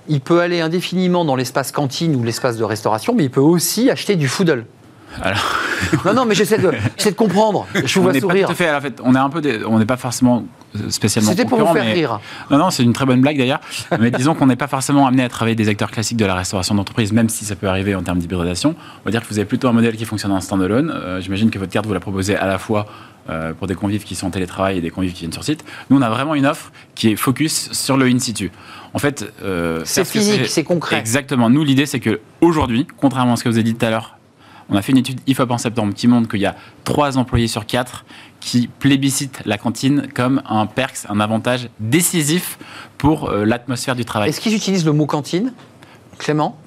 [0.07, 3.89] Il peut aller indéfiniment dans l'espace cantine ou l'espace de restauration, mais il peut aussi
[3.89, 4.63] acheter du foodle.
[5.21, 5.57] Alors,
[6.05, 6.71] Non, non, mais j'essaie de,
[7.15, 7.65] comprendre.
[7.73, 8.45] Je vous on vois pas sourire.
[8.47, 8.73] tout à fait.
[8.73, 10.45] En fait, on est un peu, des- on n'est pas forcément
[10.89, 11.31] spécialement.
[11.31, 12.19] C'était pour vous faire mais- rire.
[12.51, 13.59] Non, non, c'est une très bonne blague d'ailleurs.
[13.99, 16.75] Mais disons qu'on n'est pas forcément amené à travailler des acteurs classiques de la restauration
[16.75, 18.75] d'entreprise, même si ça peut arriver en termes d'hybridation.
[19.01, 20.91] On va dire que vous avez plutôt un modèle qui fonctionne en standalone.
[20.93, 22.85] Euh, J'imagine que votre carte, vous la proposez à la fois
[23.29, 25.63] euh, pour des convives qui sont en télétravail et des convives qui viennent sur site.
[25.89, 28.51] Nous, on a vraiment une offre qui est focus sur le in situ.
[28.93, 30.97] En fait, euh, C'est physique, c'est concret.
[30.97, 31.49] Exactement.
[31.49, 34.17] Nous, l'idée, c'est que aujourd'hui, contrairement à ce que vous avez dit tout à l'heure,
[34.69, 37.47] on a fait une étude IFOP en septembre qui montre qu'il y a trois employés
[37.47, 38.05] sur quatre
[38.39, 42.57] qui plébiscitent la cantine comme un perks, un avantage décisif
[42.97, 44.29] pour euh, l'atmosphère du travail.
[44.29, 45.53] Est-ce qu'ils utilisent le mot cantine,
[46.17, 46.57] Clément?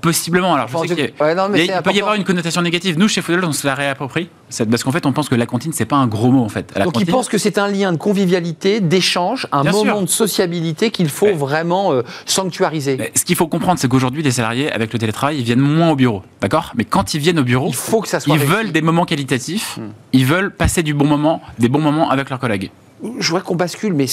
[0.00, 0.54] Possiblement.
[0.54, 1.32] Alors, je sais qu'il ouais,
[1.66, 2.98] y peut y avoir une connotation négative.
[2.98, 4.28] Nous, chez Foodle, on se la réapproprie.
[4.70, 6.72] Parce qu'en fait, on pense que la cantine, c'est pas un gros mot, en fait.
[6.76, 10.02] La Donc ils pensent que c'est un lien de convivialité, d'échange, un Bien moment sûr.
[10.02, 11.32] de sociabilité qu'il faut Ouais.
[11.32, 12.96] vraiment euh, sanctuariser.
[12.96, 15.90] Mais Ce qu'il faut comprendre, c'est qu'aujourd'hui, les salariés, avec le télétravail, ils viennent moins
[15.90, 16.22] au bureau.
[16.40, 16.72] D'accord?
[16.76, 18.52] Mais quand ils viennent au bureau, Il faut que ça soit ils réussi.
[18.54, 19.88] veulent des moments qualitatifs, Hmm.
[20.12, 22.70] ils veulent passer du bon moment, des bons moments avec leurs collègues.
[23.02, 24.06] Je voudrais qu'on bascule, mais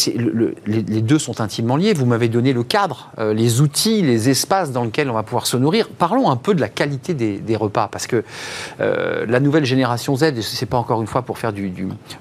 [0.67, 1.93] les, deux sont intimement liés.
[1.93, 5.47] Vous m'avez donné le cadre, euh, les outils, les espaces dans lesquels on va pouvoir
[5.47, 5.89] se nourrir.
[5.89, 8.23] Parlons un peu de la qualité des, repas, parce que
[8.81, 11.71] euh, la nouvelle génération Z, c'est pas encore une fois pour faire du,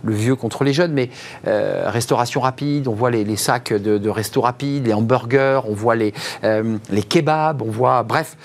[0.05, 1.11] le vieux contre les jeunes, mais
[1.47, 5.97] euh, restauration rapide, on voit les, sacs de, de resto rapide, les hamburgers, on voit
[5.97, 8.37] les, les kebabs, on voit, bref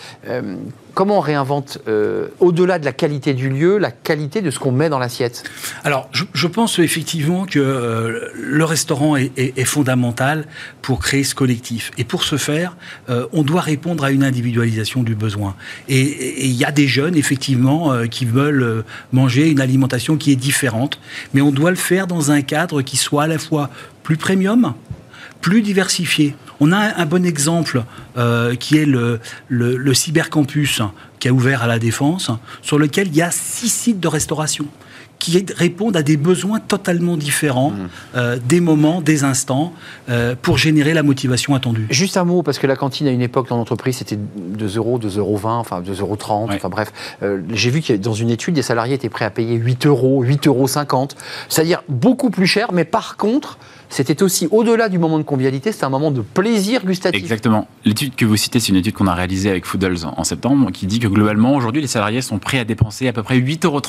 [1.00, 4.74] comment on réinvente, euh, au-delà de la qualité du lieu, la qualité de ce qu'on
[4.74, 5.46] met dans l'assiette?
[5.86, 10.46] Alors, je, pense effectivement que euh, le restaurant est, fondamental
[10.82, 11.92] pour créer ce collectif.
[11.98, 12.76] Et pour ce faire,
[13.10, 15.56] euh, on doit répondre à une individualisation du besoin.
[15.88, 18.84] Et il y a des jeunes, effectivement, qui veulent
[19.14, 21.00] manger une alimentation qui est différente,
[21.34, 23.70] mais on doit le faire dans un cadre qui soit à la fois
[24.04, 24.74] plus premium,
[25.40, 26.36] plus diversifié.
[26.60, 27.84] On a un bon exemple
[28.18, 30.82] euh, qui est le, le, cybercampus
[31.20, 34.66] qui a ouvert à la Défense, sur lequel il y a six sites de restauration
[35.20, 37.90] qui répondent à des besoins totalement différents, mmh.
[38.16, 39.74] euh, des moments, des instants,
[40.10, 41.88] euh, pour générer la motivation attendue.
[41.90, 44.98] Juste un mot, parce que la cantine à une époque dans l'entreprise, c'était 2 euros,
[44.98, 46.94] 2,20 euros, enfin 2,30 euros, enfin bref.
[47.52, 50.48] J'ai vu que dans une étude, des salariés étaient prêts à payer 8 euros, 8,50
[50.48, 50.68] euros,
[51.50, 53.58] c'est-à-dire beaucoup plus cher, mais par contre,
[53.90, 57.20] c'était aussi, au-delà du moment de convivialité, c'était un moment de plaisir gustatif.
[57.22, 57.68] Exactement.
[57.86, 60.86] L'étude que vous citez, c'est une étude qu'on a réalisée avec Foodles en septembre, qui
[60.86, 63.82] dit que globalement, aujourd'hui, les salariés sont prêts à dépenser à peu près 8,30 euros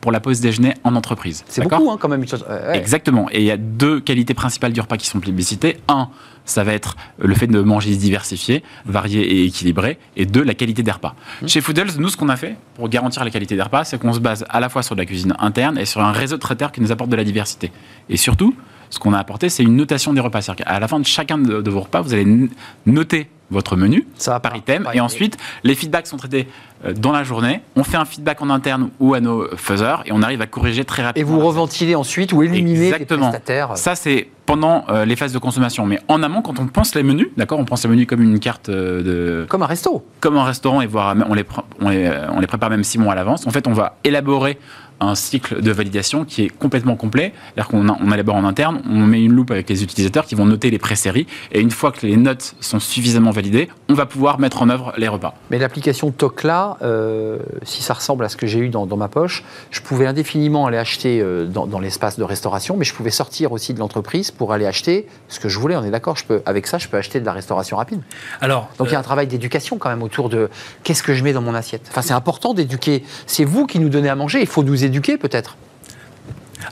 [0.00, 1.44] pour la pause déjeuner en entreprise.
[1.48, 2.24] C'est beaucoup, hein, quand même.
[2.72, 3.28] Exactement.
[3.30, 5.78] Et il y a deux qualités principales du repas qui sont plébiscitées.
[5.88, 6.08] Un,
[6.44, 9.98] ça va être le fait de manger diversifié, varié et équilibré.
[10.16, 11.14] Et deux, la qualité des repas.
[11.42, 11.48] Mmh.
[11.48, 14.12] Chez Foodles, nous, ce qu'on a fait pour garantir la qualité des repas, c'est qu'on
[14.12, 16.72] se base à la fois sur la cuisine interne et sur un réseau de traiteurs
[16.72, 17.70] qui nous apporte de la diversité.
[18.08, 18.54] Et surtout,
[18.90, 20.40] ce qu'on a apporté, c'est une notation des repas.
[20.40, 22.48] C'est-à-dire qu'à la fin de chacun de, vos repas, vous allez
[22.86, 26.48] noter votre menu Ça par item, et ensuite les feedbacks sont traités
[26.84, 27.62] euh, dans la journée.
[27.76, 30.84] On fait un feedback en interne ou à nos faiseurs et on arrive à corriger
[30.84, 31.26] très rapidement.
[31.26, 33.76] Et vous reventilez ensuite ou éliminez les prestataires.
[33.76, 37.02] Ça c'est pendant euh, les phases de consommation, mais en amont quand on pense les
[37.02, 39.02] menus, d'accord, on pense les menus comme une carte euh,
[39.42, 41.44] de comme un resto, comme un restaurant et voir on les
[41.80, 43.46] on les, on les prépare même six mois à l'avance.
[43.46, 44.58] En fait, on va élaborer
[45.00, 47.32] un cycle de validation qui est complètement complet.
[47.54, 50.44] C'est-à-dire qu'on on élabore en interne, on met une loupe avec les utilisateurs qui vont
[50.44, 54.38] noter les pré-séries, et une fois que les notes sont suffisamment validées, on va pouvoir
[54.38, 55.34] mettre en œuvre les repas.
[55.50, 59.44] Mais l'application Tocla, euh, si ça ressemble à ce que j'ai eu dans, ma poche,
[59.70, 63.74] je pouvais indéfiniment aller acheter euh, dans, l'espace de restauration, mais je pouvais sortir aussi
[63.74, 65.76] de l'entreprise pour aller acheter ce que je voulais.
[65.76, 68.00] On est d'accord, je peux, avec ça, je peux acheter de la restauration rapide.
[68.40, 70.50] Alors, Donc il y a un euh, travail d'éducation quand même autour de
[70.82, 71.86] qu'est-ce que je mets dans mon assiette.
[71.90, 73.04] Enfin, c'est important d'éduquer.
[73.26, 74.87] C'est vous qui nous donnez à manger, il faut nous éduquer
[75.18, 75.56] peut-être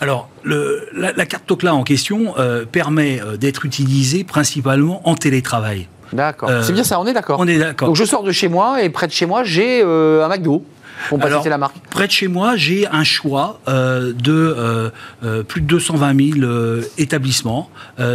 [0.01, 5.89] alors, la, carte TOCLA en question euh, permet euh, d'être utilisée principalement en télétravail.
[6.13, 6.51] D'accord.
[6.63, 7.41] c'est bien ça, on est d'accord.
[7.41, 7.89] On est d'accord.
[7.89, 10.65] Donc je sors de chez moi et près de chez moi, j'ai un McDo.
[11.09, 11.77] Pour Alors, la marque.
[11.91, 14.93] Près de chez moi, j'ai un choix euh, de
[15.43, 17.71] plus de 220 000 établissements,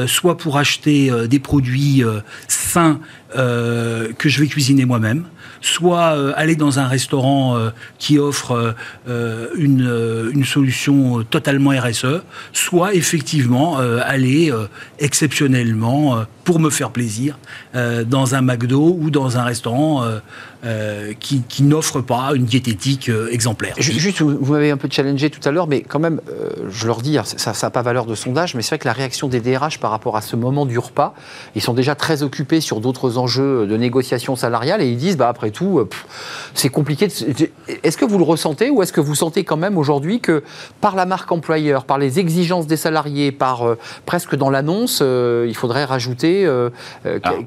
[0.08, 2.04] soit pour acheter des produits
[2.48, 3.00] sains
[3.36, 5.26] que je vais cuisiner moi-même,
[5.62, 7.70] soit euh, aller dans un restaurant euh,
[8.00, 8.76] qui offre
[9.08, 14.52] euh, une, une, solution totalement RSE, soit effectivement aller
[15.00, 17.38] exceptionnellement pour me faire plaisir
[17.74, 20.04] dans un McDo ou dans un restaurant
[21.20, 23.76] qui, qui n'offre pas une diététique exemplaire.
[23.78, 26.22] Juste, vous m'avez un peu challengé tout à l'heure, mais quand même,
[26.70, 28.94] je leur dis, hein, ça n'a pas valeur de sondage, mais c'est vrai que la
[28.94, 31.14] réaction des DRH par rapport à ce moment du repas,
[31.56, 35.30] ils sont déjà très occupés sur d'autres enjeux de négociation salariale et ils disent, bah,
[35.30, 35.90] après tout, euh,
[36.54, 37.08] c'est compliqué.
[37.84, 40.44] Est-ce que vous le ressentez ou est-ce que vous sentez quand même aujourd'hui que
[40.80, 45.46] par la marque employeur, par les exigences des salariés, par euh, presque dans l'annonce, euh,
[45.48, 46.31] il faudrait rajouter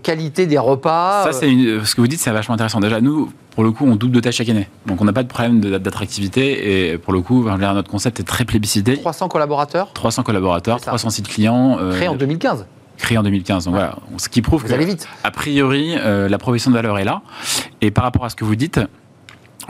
[0.02, 2.80] qualité des repas Ça, c'est ce que vous dites, c'est vachement intéressant.
[2.80, 4.68] Déjà, nous, pour le coup, on double de tâches chaque année.
[4.86, 8.44] Donc on n'a pas de problème d'attractivité et pour le coup, notre concept est très
[8.44, 8.96] plébiscité.
[8.96, 11.78] 300 collaborateurs 300 collaborateurs, 300 sites clients.
[11.92, 12.66] Créé en 2015
[12.96, 13.64] créé en 2015.
[13.64, 15.08] Donc voilà, ce qui prouve que, vite.
[15.22, 17.22] a priori, euh, la proposition de valeur est là.
[17.80, 18.80] Et par rapport à ce que vous dites,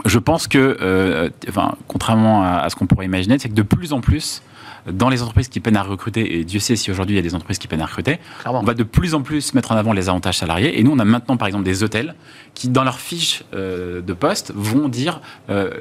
[0.05, 3.93] je pense que, euh, enfin, contrairement à, ce qu'on pourrait imaginer, c'est que de plus
[3.93, 4.41] en plus,
[4.91, 7.23] dans les entreprises qui peinent à recruter, et Dieu sait si aujourd'hui il y a
[7.23, 9.93] des entreprises qui peinent à recruter, on va de plus en plus mettre en avant
[9.93, 10.79] les avantages salariés.
[10.79, 12.15] Et nous, on a maintenant par exemple des hôtels
[12.53, 15.71] qui, dans leur fiche euh, de poste, vont dire euh,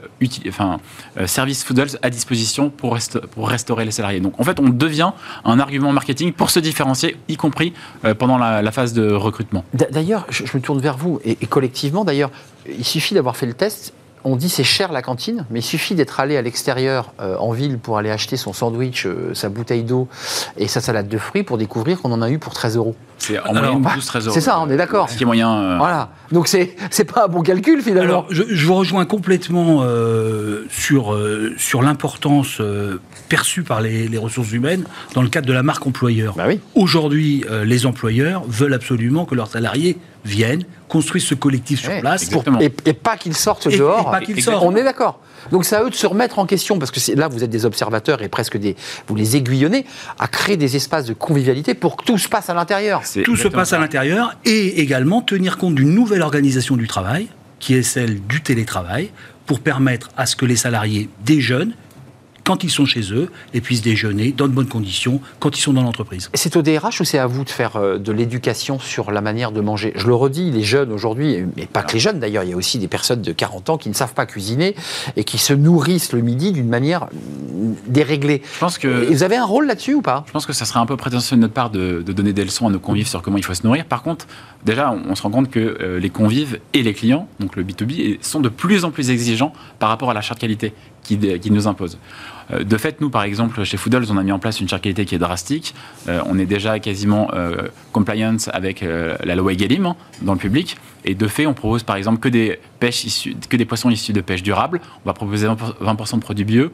[0.49, 0.81] enfin,
[1.19, 2.99] euh, service Foodles à disposition pour,
[3.31, 4.21] pour restaurer les salariés.
[4.21, 5.13] Donc en fait, on devient
[5.45, 7.73] un argument marketing pour se différencier, y compris
[8.19, 9.65] pendant la, phase de recrutement.
[9.73, 12.31] D'ailleurs, je, me tourne vers vous, et collectivement d'ailleurs,
[12.67, 13.93] il suffit d'avoir fait le test
[14.25, 17.53] on dit c'est cher la cantine, mais il suffit d'être allé à l'extérieur euh, en
[17.53, 20.09] ville pour aller acheter son sandwich, euh, sa bouteille d'eau
[20.57, 22.95] et sa salade de fruits pour découvrir qu'on en a eu pour 13 euros.
[23.19, 24.35] C'est en moyenne 12-13 euros.
[24.35, 25.09] C'est ça, on est d'accord.
[25.09, 25.53] Ce qui est moyen.
[25.55, 26.11] euh, Voilà.
[26.33, 28.09] Donc c'est c'est pas un bon calcul finalement.
[28.09, 34.09] Alors, je, je vous rejoins complètement euh, sur, euh, sur l'importance euh, perçue par les,
[34.09, 34.85] les ressources humaines
[35.15, 36.35] dans le cadre de la marque employeur.
[36.37, 36.61] Bah oui.
[36.75, 42.01] Aujourd'hui, euh, les employeurs veulent absolument que leurs salariés viennent, construisent ce collectif sur Ouais,
[42.01, 42.27] place.
[42.27, 44.13] pour- et, et pas qu'ils sortent Et- et dehors.
[44.13, 44.63] pas qu'ils Et- sortent.
[44.65, 45.19] On est d'accord.
[45.51, 47.65] Donc c'est à eux de se remettre en question, parce que là, vous êtes des
[47.67, 48.77] observateurs et presque des.
[49.09, 49.85] Vous les aiguillonnez
[50.21, 53.03] à créer des espaces de convivialité pour que tout se passe à l'intérieur.
[53.25, 57.27] Tout se passe à l'intérieur et également tenir compte d'une nouvelle organisation du travail,
[57.59, 59.11] qui est celle du télétravail,
[59.47, 61.75] pour permettre à ce que les salariés des jeunes,
[62.45, 65.73] quand ils sont chez eux, et puissent déjeuner dans de bonnes conditions quand ils sont
[65.73, 66.31] dans l'entreprise.
[66.35, 69.51] C'est au DRH ou c'est à vous de faire euh, de l'éducation sur la manière
[69.51, 69.93] de manger?
[69.97, 72.57] Je le redis, les jeunes aujourd'hui, mais pas que les jeunes d'ailleurs, il y a
[72.57, 74.75] aussi des personnes de 40 ans qui ne savent pas cuisiner
[75.17, 78.43] et qui se nourrissent le midi d'une manière mm, déréglée.
[78.55, 79.05] Je pense que.
[79.11, 80.25] Et vous avez un rôle là-dessus ou pas?
[80.27, 82.45] Je pense que ça serait un peu prétentieux de notre part de, de donner des
[82.45, 83.87] leçons à nos convives sur comment il faut se nourrir.
[83.87, 84.27] Par contre,
[84.65, 87.65] déjà, on, on se rend compte que euh, les convives et les clients, donc le
[87.65, 91.39] B2B, et- sont de plus en plus exigeants par rapport à la charte qualité qu'ils
[91.41, 91.99] qui nous imposent.
[92.53, 94.83] Euh, De fait, nous, par exemple, chez Foodles, on a mis en place une charte
[94.83, 95.75] qualité qui est drastique.
[96.09, 100.39] Euh, on est déjà quasiment euh, compliance avec euh, la loi Egalim hein, dans le
[100.39, 100.77] public.
[101.05, 104.21] Et de fait, on propose par exemple que des, pêches que des poissons issus de
[104.21, 104.81] pêche durable.
[105.05, 106.71] On va proposer 20% de produits bio,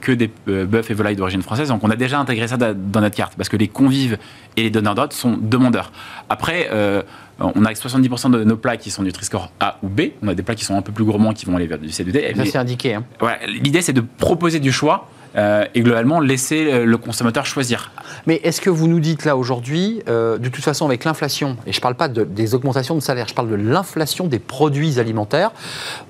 [0.00, 1.68] que des euh, bœufs et volailles d'origine française.
[1.68, 4.18] Donc on a déjà intégré ça da- dans notre carte parce que les convives
[4.56, 5.92] et les donneurs d'ordre sont demandeurs.
[6.28, 7.02] Après, euh,
[7.40, 10.00] on a 70% de nos plats qui sont Nutri-Score A ou B.
[10.22, 11.90] On a des plats qui sont un peu plus gourmands qui vont aller vers du
[11.90, 12.32] C, du D.
[12.36, 12.94] Ça c'est indiqué.
[12.94, 13.04] hein.
[13.20, 17.90] Ouais, L'idée, c'est de proposer du choix euh, et globalement laisser le consommateur choisir.
[18.26, 21.72] Mais est-ce que vous nous dites là aujourd'hui, euh, de toute façon avec l'inflation, et
[21.72, 24.98] je ne parle pas de- des augmentations de salaire, je parle de l'inflation des produits
[24.98, 25.50] alimentaires,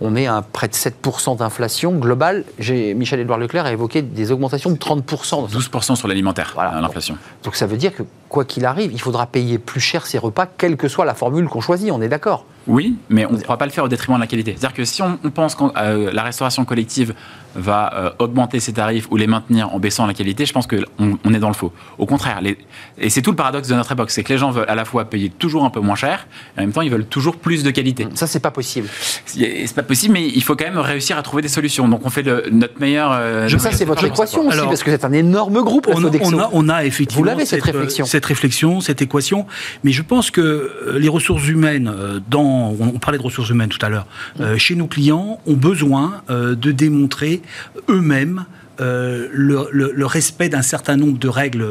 [0.00, 2.44] on est à près de 7% d'inflation globale.
[2.58, 5.46] Michel-Édouard Leclerc a évoqué des augmentations de 30%.
[5.48, 6.76] 12% sur l'alimentaire, Voilà.
[6.76, 7.16] euh, l'inflation.
[7.44, 10.46] Donc ça veut dire que quoi qu'il arrive, il faudra payer plus cher ses repas,
[10.46, 13.56] quelle que soit la formule qu'on choisit, on est d'accord Oui, mais on ne pourra
[13.56, 14.52] pas le faire au détriment de la qualité.
[14.56, 15.64] C'est-à-dire que si on, on pense que
[16.12, 17.14] la restauration collective
[17.54, 21.18] va euh, augmenter ses tarifs ou les maintenir en baissant la qualité, je pense qu'on
[21.24, 21.72] on est dans le faux.
[21.96, 22.58] Au contraire, les-
[22.98, 24.84] et c'est tout le paradoxe de notre époque, c'est que les gens veulent à la
[24.84, 27.64] fois payer toujours un peu moins cher, et en même temps ils veulent toujours plus
[27.64, 28.06] de qualité.
[28.14, 28.86] Ça, c'est pas possible.
[29.24, 31.88] C'est pas possible, mais il faut quand même réussir à trouver des solutions.
[31.88, 33.10] Donc on fait le- notre meilleur.
[33.12, 36.04] euh, ça, c'est votre équation aussi, Alors, parce que c'est un énorme groupe, On,
[36.38, 38.04] a, on a effectivement Vous l'avez, cette réflexion.
[38.04, 39.46] cette réflexion, cette équation,
[39.84, 43.50] mais je pense que euh, les ressources humaines, euh, dans, on on parlait de ressources
[43.50, 44.06] humaines tout à l'heure,
[44.40, 47.42] euh, chez nos clients, ont besoin euh, de démontrer
[47.88, 48.44] eux-mêmes
[48.80, 51.66] euh, le, le- le respect d'un certain nombre de règles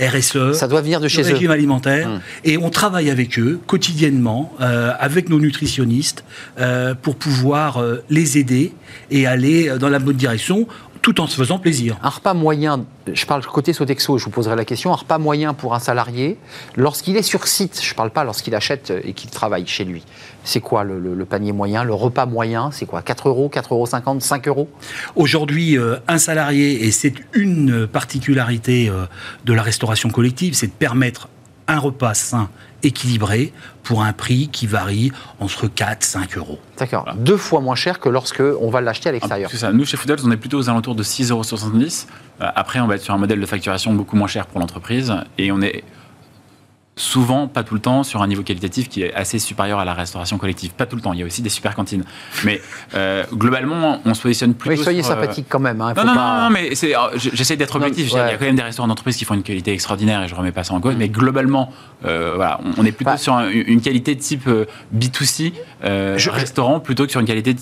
[0.00, 1.32] RSE, Ça doit venir de chez eux.
[1.34, 2.20] régime alimentaire, Hum.
[2.44, 6.24] et on travaille avec eux quotidiennement, euh, avec nos nutritionnistes,
[6.60, 8.72] euh, pour pouvoir les aider
[9.10, 10.68] et aller dans la bonne direction,
[11.02, 11.96] tout en se faisant plaisir.
[12.04, 15.52] Un repas moyen, je parle côté Sodexo, je vous poserai la question, un repas moyen
[15.54, 16.38] pour un salarié,
[16.76, 20.04] lorsqu'il est sur site, je ne parle pas lorsqu'il achète et qu'il travaille chez lui,
[20.44, 23.02] c'est quoi le, le- le panier moyen Le repas moyen, c'est quoi?
[23.02, 24.68] 4 euros, 4,50 euros, 5 euros?
[25.16, 29.04] Aujourd'hui, euh, un salarié, et c'est une particularité euh,
[29.44, 31.28] de la restauration collective, c'est de permettre
[31.68, 32.48] un repas sain,
[32.82, 33.52] équilibré,
[33.84, 36.58] pour un prix qui varie entre 4 et 5 euros.
[36.78, 37.06] D'accord.
[37.16, 39.50] Deux fois moins cher que lorsque on va l'acheter à Ah, l'extérieur.
[39.50, 39.72] c'est ça.
[39.72, 41.42] Nous, chez Foodles, on est plutôt aux alentours de 6,70 euros.
[42.40, 45.14] Euh, Après, on va être sur un modèle de facturation beaucoup moins cher pour l'entreprise.
[45.38, 45.84] Et on est
[46.94, 49.94] souvent, pas tout le temps, sur un niveau qualitatif qui est assez supérieur à la
[49.94, 50.72] restauration collective.
[50.72, 51.14] Pas tout le temps.
[51.14, 52.04] Il y a aussi des super cantines.
[52.44, 52.60] Mais
[52.94, 54.76] euh, globalement, on se positionne plutôt.
[54.76, 55.80] Oui, soyez sur, euh, sympathique quand même.
[55.80, 56.70] hein, Non, non, pas- non, non, mais
[57.16, 58.08] j'essaie d'être objectif.
[58.10, 60.34] Il y a quand même des restaurants d'entreprise qui font une qualité extraordinaire et je
[60.34, 60.94] remets pas ça en cause.
[60.98, 61.72] Mais globalement,
[62.04, 63.16] euh, voilà, on- on est plutôt Bah.
[63.16, 67.26] sur un- une qualité de type euh, B2C euh, Je- restaurant plutôt que sur une
[67.26, 67.58] qualité de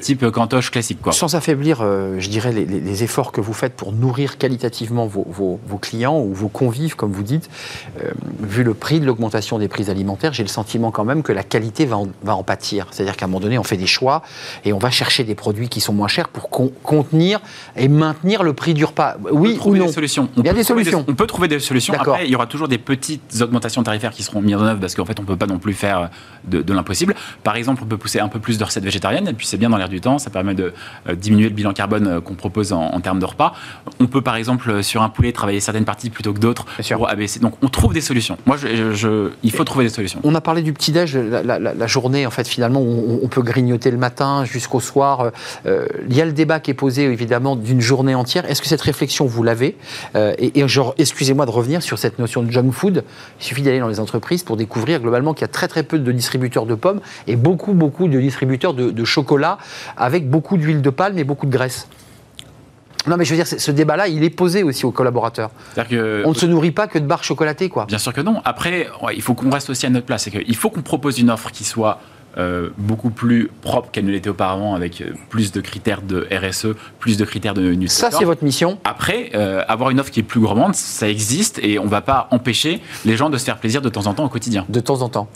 [0.00, 1.00] type, cantoche classique.
[1.02, 1.12] Quoi.
[1.12, 1.80] Sans affaiblir,
[2.18, 5.76] je dirais, les, les- les efforts que vous faites pour nourrir qualitativement vos, vos- vos
[5.78, 7.50] clients ou vos convives, comme vous dites,
[8.42, 11.42] vu le prix de l'augmentation des prix alimentaires, j'ai le sentiment quand même que la
[11.42, 12.86] qualité va en, va en pâtir.
[12.90, 14.22] C'est-à-dire qu'à un moment donné, on fait des choix
[14.64, 17.40] et on va chercher des produits qui sont moins chers pour con- contenir
[17.76, 19.16] et maintenir le prix du repas.
[19.30, 20.28] On Oui ou non des solutions.
[20.36, 21.04] Il y a des solutions.
[21.08, 21.94] on peut trouver des solutions.
[21.94, 24.94] Après, il y aura toujours des petites augmentations tarifaires qui seront mises en œuvre parce
[24.94, 26.10] qu'en fait, on peut pas non plus faire
[26.44, 27.14] de, de l'impossible.
[27.44, 29.70] Par exemple, on peut pousser un peu plus de recettes végétariennes et puis c'est bien
[29.70, 30.18] dans l'air du temps.
[30.18, 30.72] Ça permet de
[31.08, 33.54] euh, diminuer le bilan carbone euh, qu'on propose en, en termes de repas.
[34.00, 37.08] On peut par exemple euh, sur un poulet travailler certaines parties plutôt que d'autres pour
[37.08, 37.40] abaisser.
[37.40, 38.36] Donc, on trouve des solutions.
[38.46, 40.20] Moi, il faut trouver des solutions.
[40.24, 44.44] On a parlé du petit-déj, la, journée, en fait, finalement, on, peut grignoter le matin
[44.44, 45.30] jusqu'au soir.
[45.66, 48.48] Euh, il y a le débat qui est posé, évidemment, d'une journée entière.
[48.50, 49.76] Est-ce que cette réflexion, vous l'avez
[50.16, 50.52] euh, Et,
[50.98, 53.04] excusez-moi de revenir sur cette notion de junk food.
[53.40, 55.98] Il suffit d'aller dans les entreprises pour découvrir globalement qu'il y a très très peu
[55.98, 59.58] de distributeurs de pommes et beaucoup beaucoup de distributeurs de chocolat
[59.96, 61.86] avec beaucoup d'huile de palme et beaucoup de graisse.
[63.06, 65.50] Non, mais je veux dire, ce débat-là, il est posé aussi aux collaborateurs.
[65.88, 67.86] Que, on ne se nourrit pas que de barres chocolatées, quoi.
[67.86, 68.42] Bien sûr que non.
[68.44, 70.28] Après, il faut qu'on reste aussi à notre place.
[70.46, 72.00] Il faut qu'on propose une offre qui soit
[72.38, 76.68] euh, beaucoup plus propre qu'elle ne l'était auparavant, avec euh, plus de critères de RSE,
[77.00, 78.08] plus de critères de nutrition.
[78.08, 78.78] Ça, c'est votre mission.
[78.84, 82.02] Après, euh, avoir une offre qui est plus gourmande, ça existe et on ne va
[82.02, 84.64] pas empêcher les gens de se faire plaisir de temps en temps au quotidien.
[84.68, 85.28] De temps en temps.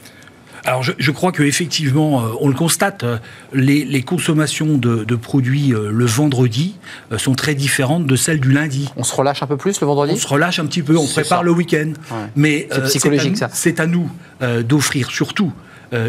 [0.64, 3.18] Alors je, crois qu'effectivement, euh, on le constate, euh,
[3.52, 6.76] les, consommations de, produits euh, le vendredi
[7.18, 8.88] sont très différentes de celles du lundi.
[8.96, 10.12] On se relâche un peu plus le vendredi?
[10.14, 11.92] On se relâche un petit peu, on prépare le week-end.
[12.36, 13.48] Mais c'est psychologique ça.
[13.52, 15.52] C'est à nous d'offrir surtout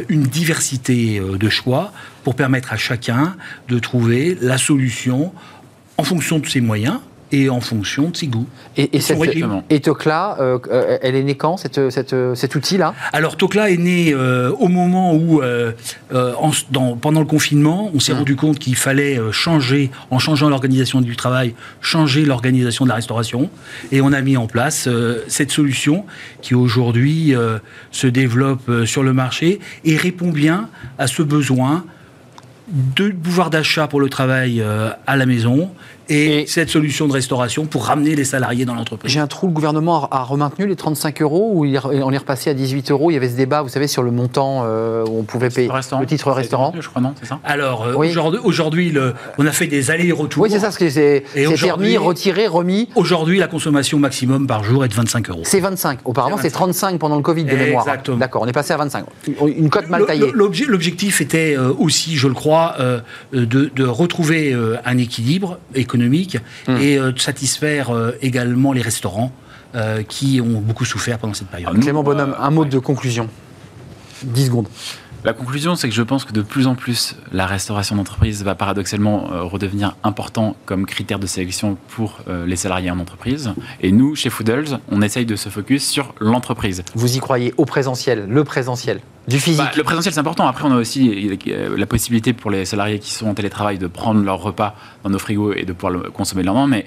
[0.09, 1.91] une diversité de choix
[2.23, 3.35] pour permettre à chacun
[3.67, 5.31] de trouver la solution
[5.97, 6.99] en fonction de ses moyens,
[7.35, 8.47] et en fonction de ses goûts.
[8.77, 9.19] Et, et, cette,
[9.69, 12.93] et Tocla, euh, euh, elle est née quand, cette, cette, cet outil-là?
[13.11, 18.13] Alors, Tocla est né euh, au moment où, en, dans, pendant le confinement, on s'est
[18.13, 18.19] hum.
[18.19, 23.49] rendu compte qu'il fallait changer, en changeant l'organisation du travail, changer l'organisation de la restauration.
[23.91, 24.87] Et on a mis en place
[25.27, 26.05] cette solution
[26.41, 27.33] qui aujourd'hui
[27.91, 31.85] se développe sur le marché et répond bien à ce besoin
[32.67, 34.63] de pouvoir d'achat pour le travail
[35.05, 35.71] à la maison
[36.09, 39.11] et, cette solution de restauration pour ramener les salariés dans l'entreprise.
[39.11, 42.53] J'ai un trou, le gouvernement a, remainjourd'hui les 35 euros ou on est repassé à
[42.53, 45.23] 18 euros Il y avait ce débat, vous savez, sur le montant euh, où on
[45.23, 46.73] pouvait payer le titre restaurant.
[46.79, 47.39] Je crois, non, c'est ça?
[47.43, 47.93] Alors, euh,
[48.43, 48.93] aujourd'hui,
[49.37, 50.43] on a fait des allers-retours.
[50.43, 51.23] Oui, c'est ça, c'est
[51.61, 52.89] permis, retiré, remis.
[52.95, 55.41] Aujourd'hui, la consommation maximum par jour est de 25 euros.
[55.43, 55.99] C'est 25.
[56.05, 57.87] Auparavant, c'est 35 pendant le Covid de mémoire.
[57.87, 58.17] Exactement.
[58.17, 59.05] D'accord, on est passé à 25.
[59.47, 60.31] Une cote mal taillée.
[60.33, 62.75] L'objectif était euh, aussi, je le crois,
[63.31, 66.37] de, de, retrouver un équilibre économique économique
[66.67, 66.77] hmm.
[66.77, 69.31] et euh, de satisfaire euh, également les restaurants
[69.75, 71.79] euh, qui ont beaucoup souffert pendant cette période.
[71.79, 73.29] Clément Bonhomme, un mot de conclusion.
[74.23, 74.67] 10 secondes.
[75.23, 78.53] La conclusion, c'est que je pense que de plus en plus, la restauration d'entreprise va
[78.53, 83.51] paradoxalement redevenir important comme critère de sélection pour les salariés en entreprise.
[83.81, 86.83] Et nous, chez Foodles, on essaye de se focus sur l'entreprise.
[86.93, 89.63] Vous y croyez au présentiel, le présentiel du physique.
[89.63, 90.47] Bah, le présentiel, c'est important.
[90.47, 91.37] Après, on a aussi
[91.75, 95.19] la possibilité pour les salariés qui sont en télétravail de prendre leur repas dans nos
[95.19, 96.67] frigos et de pouvoir le consommer le lendemain.
[96.67, 96.85] Mais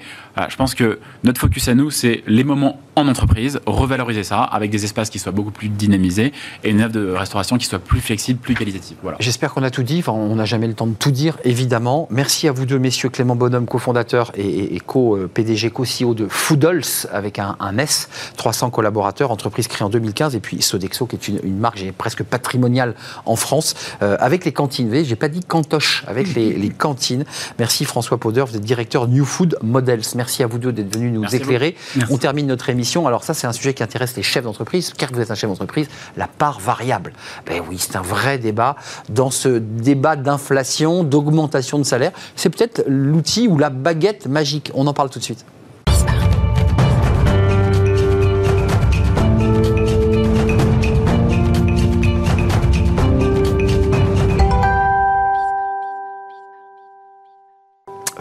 [0.49, 4.71] je pense que notre focus à nous, c'est les moments en entreprise, revaloriser ça avec
[4.71, 6.33] des espaces qui soient beaucoup plus dynamisés
[6.63, 8.97] et une œuvre de restauration qui soit plus flexible, plus qualitative.
[9.01, 9.17] Voilà.
[9.19, 9.99] J'espère qu'on a tout dit.
[9.99, 12.07] Enfin, on n'a jamais le temps de tout dire, évidemment.
[12.11, 17.55] Merci à vous deux, messieurs Clément Bonhomme, cofondateur et, co-PDG, co-CEO de Foodles avec un,
[17.77, 21.77] S, 300 collaborateurs, entreprise créée en 2015, et puis Sodexo, qui est une, une marque,
[21.77, 24.89] j'ai presque patrimonial en France, euh, avec les cantines.
[24.89, 27.25] Vous j'ai pas dit cantoche, avec les, cantines.
[27.57, 30.01] Merci François Pauder, vous êtes directeur New Food Models.
[30.15, 31.75] Merci à vous deux d'être venus nous éclairer.
[32.09, 33.07] On termine notre émission.
[33.07, 35.49] Alors ça, c'est un sujet qui intéresse les chefs d'entreprise, car vous êtes un chef
[35.49, 37.13] d'entreprise, la part variable.
[37.45, 38.75] Ben oui, c'est un vrai débat.
[39.09, 44.71] Dans ce débat d'inflation, d'augmentation de salaire, c'est peut-être l'outil ou la baguette magique.
[44.73, 45.45] On en parle tout de suite.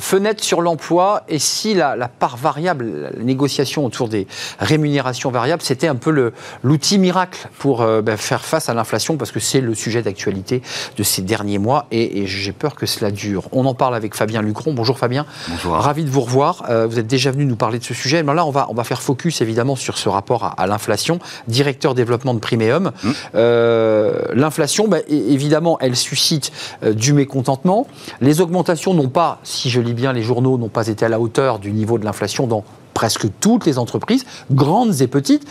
[0.09, 4.27] Fenêtre sur l'emploi et si la, part variable, la négociation autour des
[4.59, 6.33] rémunérations variables, c'était un peu
[6.63, 10.63] l'outil miracle pour euh, ben, faire face à l'inflation parce que c'est le sujet d'actualité
[10.97, 13.49] de ces derniers mois et, j'ai peur que cela dure.
[13.53, 14.73] On en parle avec Fabien Lucron.
[14.73, 15.27] Bonjour Fabien.
[15.49, 15.75] Bonjour.
[15.75, 16.65] Ravi de vous revoir.
[16.71, 18.23] Euh, vous êtes déjà venu nous parler de ce sujet.
[18.23, 21.19] Mais là, on va, on va faire focus évidemment sur ce rapport à, l'inflation.
[21.49, 22.93] Directeur développement de Primeum.
[23.05, 23.15] Hum.
[23.35, 26.51] Euh, l'inflation, ben, évidemment, elle suscite
[26.83, 27.87] du mécontentement.
[28.23, 31.59] Les augmentations n'ont pas, si je lis les journaux n'ont pas été à la hauteur
[31.59, 35.47] du niveau de l'inflation dans presque toutes les entreprises, grandes et petites.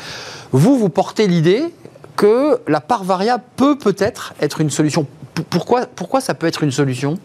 [0.52, 1.74] Vous, vous portez l'idée
[2.18, 5.08] que la part variable peut peut-être être une solution.
[5.50, 7.18] Pourquoi, ça peut être une solution?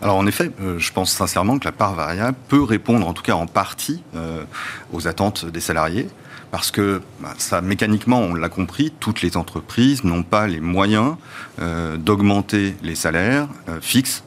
[0.00, 3.22] Alors en effet, euh, je pense sincèrement que la part variable peut répondre, en tout
[3.22, 4.44] cas en partie, euh,
[4.92, 6.08] aux attentes des salariés.
[6.50, 11.16] Parce que bah, ça, mécaniquement, on l'a compris, toutes les entreprises n'ont pas les moyens
[11.60, 13.48] euh, d'augmenter les salaires
[13.80, 14.22] fixes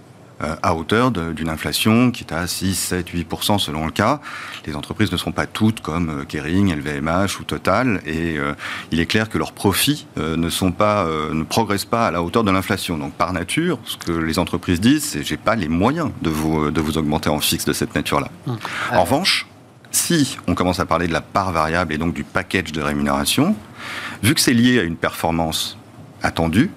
[0.62, 4.20] à hauteur d'une inflation qui est à 6, 7, 8% selon le cas.
[4.66, 8.54] Les entreprises ne sont pas toutes comme euh, Kering, LVMH ou Total, et euh,
[8.92, 12.44] il est clair que leurs profits ne sont pas, ne progressent pas à la hauteur
[12.44, 12.98] de l'inflation.
[12.98, 16.72] Donc par nature, ce que les entreprises disent, c'est j'ai pas les moyens de vous,
[16.72, 18.30] de vous augmenter en fixe de cette nature-là.
[18.48, 18.58] Hum.
[18.92, 19.48] En revanche,
[19.92, 23.56] si on commence à parler de la part variable et donc du package de rémunération,
[24.24, 25.78] Vu que c'est lié à une performance
[26.22, 26.70] attendue,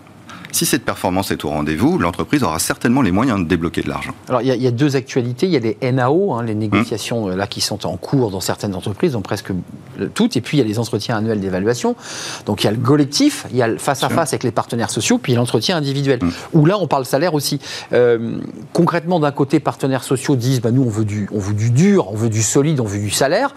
[0.55, 4.15] si cette performance est au rendez-vous, l'entreprise aura certainement les moyens de débloquer de l'argent.
[4.29, 5.47] Alors il y, a deux actualités.
[5.47, 8.41] Il y a les NAO, hein, les négociations euh, là qui sont en cours dans
[8.41, 9.51] certaines entreprises, donc presque
[10.15, 10.37] toutes.
[10.37, 11.97] Et puis il y a les entretiens annuels d'évaluation.
[12.47, 14.53] Donc il y a le collectif, il y a le face à face avec les
[14.53, 16.21] partenaires sociaux, puis l'entretien individuel.
[16.23, 16.31] Mm.
[16.53, 17.59] Où là on parle salaire aussi.
[17.93, 18.39] Euh,
[18.73, 22.13] concrètement, d'un côté, partenaires sociaux disent bah, nous on veut du, on veut du dur,
[22.13, 23.57] on veut du solide, on veut du salaire.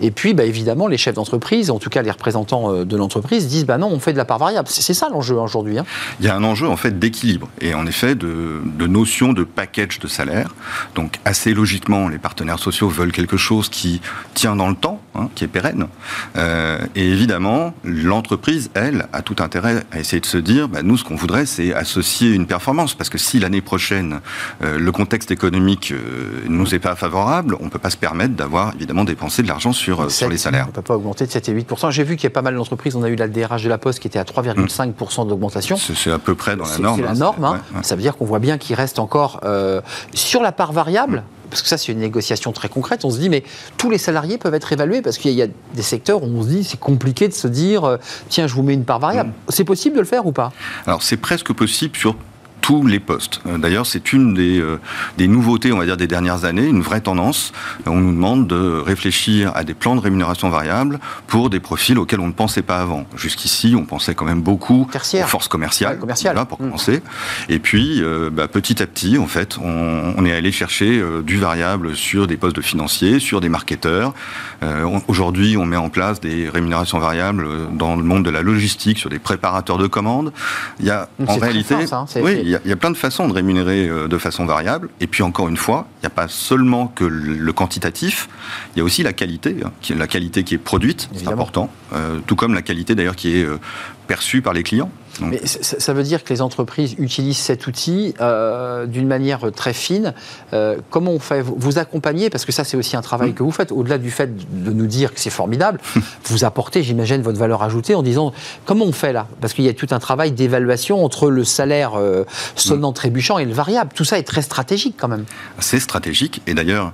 [0.00, 3.48] Et puis bah, évidemment les chefs d'entreprise, en tout cas les représentants euh, de l'entreprise,
[3.48, 4.68] disent bah non on fait de la part variable.
[4.70, 5.78] C'est ça l'enjeu aujourd'hui.
[5.80, 5.84] Hein
[6.36, 10.54] un enjeu en fait d'équilibre et en effet de, de notion de package de salaire.
[10.94, 14.00] Donc assez logiquement, les partenaires sociaux veulent quelque chose qui
[14.34, 15.86] tient dans le temps, hein, qui est pérenne.
[16.36, 20.96] Euh, et évidemment, l'entreprise, elle, a tout intérêt à essayer de se dire, bah, nous,
[20.96, 24.20] ce qu'on voudrait, c'est associer une performance, parce que si l'année prochaine
[24.62, 28.74] euh, le contexte économique euh, nous est pas favorable, on peut pas se permettre d'avoir
[28.74, 30.66] évidemment dépensé de l'argent sur, euh, sur les salaires.
[30.68, 32.54] On peut pas augmenter de 7 et 8 J'ai vu qu'il y a pas mal
[32.54, 32.96] d'entreprises.
[32.96, 35.76] On a eu la DRH de la Poste qui était à 3,5 d'augmentation.
[35.76, 36.96] C'est peu près dans la norme.
[36.96, 37.44] C'est la hein, norme.
[37.44, 37.60] Hein.
[37.82, 39.80] Ça veut dire qu'on voit bien qu'il reste encore euh,
[40.12, 41.22] sur la part variable.
[41.48, 43.04] Parce que ça, c'est une négociation très concrète.
[43.04, 43.44] On se dit, mais
[43.76, 46.48] tous les salariés peuvent être évalués parce qu'il y, a des secteurs où on se
[46.48, 47.98] dit, c'est compliqué de se dire, euh,
[48.28, 49.30] tiens, je vous mets une part variable.
[49.30, 49.50] Mm.
[49.50, 50.52] C'est possible de le faire ou pas?
[50.86, 52.16] Alors, c'est presque possible sur
[52.66, 53.40] tous les postes.
[53.46, 54.80] Euh, d'ailleurs, c'est une des, euh,
[55.18, 57.52] des, nouveautés, on va dire, des dernières années, une vraie tendance.
[57.86, 60.98] Euh, on nous demande de réfléchir à des plans de rémunération variable
[61.28, 63.06] pour des profils auxquels on ne pensait pas avant.
[63.14, 66.64] Jusqu'ici, on pensait quand même beaucoup aux forces commerciales, ouais, pour mmh.
[66.64, 67.02] commencer.
[67.48, 68.02] Et puis,
[68.32, 72.36] bah, petit à petit, en fait, on, on est allé chercher du variable sur des
[72.36, 74.12] postes de financiers, sur des marketeurs.
[75.06, 79.10] Aujourd'hui, on met en place des rémunérations variables dans le monde de la logistique, sur
[79.10, 80.32] des préparateurs de commandes.
[80.80, 83.88] Il y a en réalité, hein, oui, il y, a plein de façons de rémunérer
[83.88, 84.88] euh, de façon variable.
[85.00, 88.28] Et puis encore une fois, il n'y a pas seulement que le quantitatif,
[88.74, 92.18] il y a aussi la qualité, hein, la qualité qui est produite, c'est important, euh,
[92.26, 93.58] tout comme la qualité d'ailleurs qui est euh,
[94.06, 94.90] perçue par les clients.
[95.20, 100.14] Mais ça veut dire que les entreprises utilisent cet outil euh, d'une manière très fine.
[100.52, 101.42] Euh, comment on fait?
[101.42, 104.30] Vous accompagnez, parce que ça c'est aussi un travail que vous faites, au-delà du fait
[104.64, 105.80] de nous dire que c'est formidable,
[106.24, 108.32] vous apportez, j'imagine, votre valeur ajoutée en disant
[108.64, 109.26] comment on fait là?
[109.40, 112.94] Parce qu'il y a tout un travail d'évaluation entre le salaire euh, sonnant, mm.
[112.94, 113.90] trébuchant et le variable.
[113.94, 115.24] Tout ça est très stratégique quand même.
[115.58, 116.92] C'est stratégique, et d'ailleurs,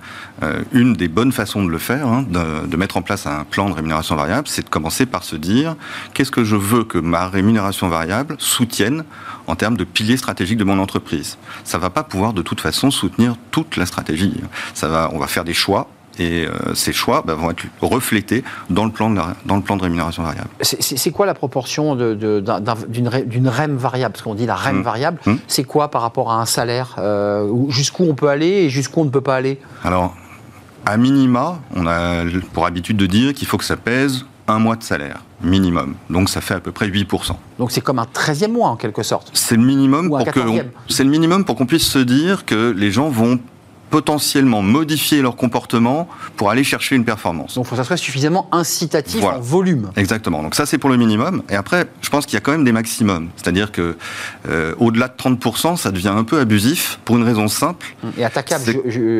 [0.72, 3.68] une des bonnes façons de le faire, hein, de, de mettre en place un plan
[3.68, 5.76] de rémunération variable, c'est de commencer par se dire
[6.14, 9.04] qu'est-ce que je veux que ma rémunération variable soutiennent
[9.46, 11.38] en termes de piliers stratégiques de mon entreprise.
[11.64, 14.34] Ça ne va pas pouvoir de toute façon soutenir toute la stratégie.
[14.74, 15.88] Ça va, on va faire des choix
[16.18, 19.76] et euh, ces choix bah, vont être reflétés dans le plan de, dans le plan
[19.76, 20.48] de rémunération variable.
[20.60, 24.12] C'est quoi la proportion d'une REM variable?
[24.12, 24.82] Parce qu'on dit la REM mmh.
[24.82, 25.34] variable, mmh.
[25.48, 29.04] c'est quoi par rapport à un salaire euh, Jusqu'où on peut aller et jusqu'où on
[29.04, 29.58] ne peut pas aller?
[29.84, 30.14] Alors,
[30.84, 34.76] à minima, on a pour habitude de dire qu'il faut que ça pèse un mois
[34.76, 35.94] de salaire minimum.
[36.10, 37.32] Donc ça fait à peu près 8%.
[37.58, 39.30] Donc c'est comme un 13e mois en quelque sorte.
[39.34, 40.40] C'est le minimum pour que
[40.88, 43.38] c'est le minimum pour qu'on puisse se dire que les gens vont
[43.92, 47.56] potentiellement modifier leur comportement pour aller chercher une performance.
[47.56, 49.90] Donc il faut que ça soit suffisamment incitatif en volume.
[49.96, 50.42] Exactement.
[50.42, 51.42] Donc ça c'est pour le minimum.
[51.50, 53.28] Et après, je pense qu'il y a quand même des maximums.
[53.36, 53.98] C'est-à-dire que
[54.48, 57.94] euh, au-delà de 30%, ça devient un peu abusif pour une raison simple.
[58.16, 58.64] Et attaquable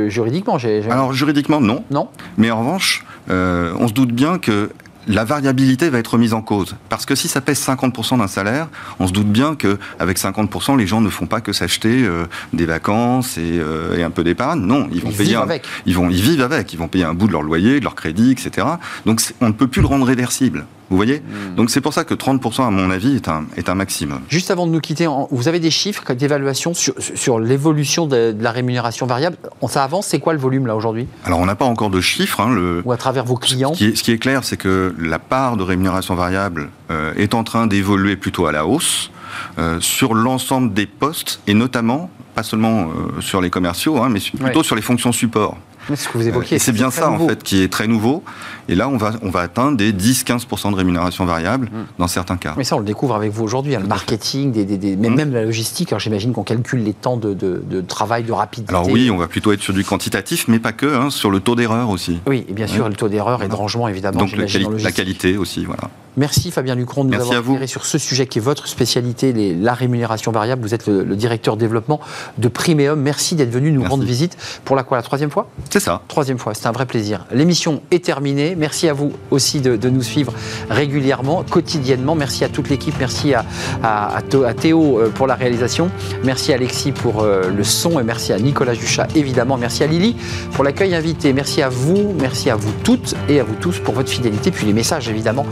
[0.09, 0.57] juridiquement
[0.91, 1.85] Alors juridiquement non.
[1.91, 2.09] Non.
[2.39, 4.71] Mais en revanche, euh, on se doute bien que
[5.09, 6.77] la variabilité va être mise en cause.
[6.89, 10.87] Parce que si ça pèse 50% d'un salaire, on se doute bien qu'avec 50%, les
[10.87, 14.61] gens ne font pas que s'acheter euh, des vacances euh, et, un peu d'épargne.
[14.61, 15.37] Non, ils vont payer.
[15.37, 15.65] avec.
[15.87, 16.73] Ils vont, ils vivent avec.
[16.73, 18.67] Ils vont payer un bout de leur loyer, de leur crédit, etc.
[19.07, 20.67] Donc on ne peut plus le rendre réversible.
[20.93, 21.55] Vous voyez hmm.
[21.55, 24.21] Donc c'est pour ça que 30%, à mon avis, est un, est un maximum.
[24.29, 28.51] Juste avant de nous quitter, vous avez des chiffres d'évaluation sur, sur l'évolution de, la
[28.51, 29.39] rémunération variable
[29.69, 31.07] Ça avance C'est quoi le volume là aujourd'hui?
[31.25, 32.41] Alors on n'a pas encore de chiffres.
[32.41, 34.59] Hein, le, Ou à travers vos clients ce qui, est, ce qui est, clair, c'est
[34.59, 39.11] que la part de rémunération variable euh, est en train d'évoluer plutôt à la hausse.
[39.59, 44.21] Euh, sur l'ensemble des postes et notamment, pas seulement euh, sur les commerciaux, hein, mais
[44.21, 45.57] plutôt sur les fonctions support.
[45.89, 46.59] C'est ce que vous évoquiez.
[46.59, 48.23] c'est bien ça, en fait, qui est très nouveau.
[48.69, 51.87] Et là, on va, on va atteindre des 10-15% de rémunération variable hmm.
[51.99, 52.55] dans certains cas.
[52.57, 53.75] Mais ça, on le découvre avec vous aujourd'hui.
[53.75, 55.15] Hein, le marketing, des, hmm.
[55.15, 55.93] même la logistique.
[55.93, 58.73] Alors, j'imagine qu'on calcule les temps de, de, travail, de rapidité.
[58.73, 61.41] Alors, oui, on va plutôt être sur du quantitatif, mais pas que, hein, sur le
[61.41, 62.21] taux d'erreur aussi.
[62.27, 64.21] Oui, et bien sûr, le taux d'erreur et de rangement, évidemment.
[64.21, 65.91] Donc, la, qualité aussi, voilà.
[66.17, 69.55] Merci Fabien Lucron de nous avoir éclairé sur ce sujet qui est votre spécialité, les,
[69.55, 70.61] la rémunération variable.
[70.61, 72.01] Vous êtes le, directeur développement
[72.37, 73.01] de Primeum.
[73.01, 74.37] Merci d'être venu nous rendre visite
[74.67, 75.49] pour la quoi La troisième fois?
[75.71, 76.03] C'est ça.
[76.09, 77.25] Troisième fois, c'est un vrai plaisir.
[77.33, 78.55] L'émission est terminée.
[78.57, 80.35] Merci à vous aussi de, nous suivre
[80.69, 82.15] régulièrement, quotidiennement.
[82.15, 82.95] Merci à toute l'équipe.
[82.99, 83.45] Merci à,
[83.83, 84.21] à,
[84.55, 85.91] Théo euh, pour la réalisation.
[86.25, 89.57] Merci à Alexis pour euh, le son et merci à Nicolas Juchat évidemment.
[89.57, 90.17] Merci à Lily
[90.53, 91.33] pour l'accueil invité.
[91.33, 94.51] Merci à vous, merci à vous toutes et à vous tous pour votre fidélité.
[94.51, 95.47] Puis les messages évidemment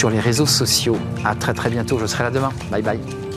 [0.00, 0.96] sur les réseaux sociaux.
[1.26, 2.52] À très très bientôt, je serai là demain.
[2.70, 3.29] Bye bye.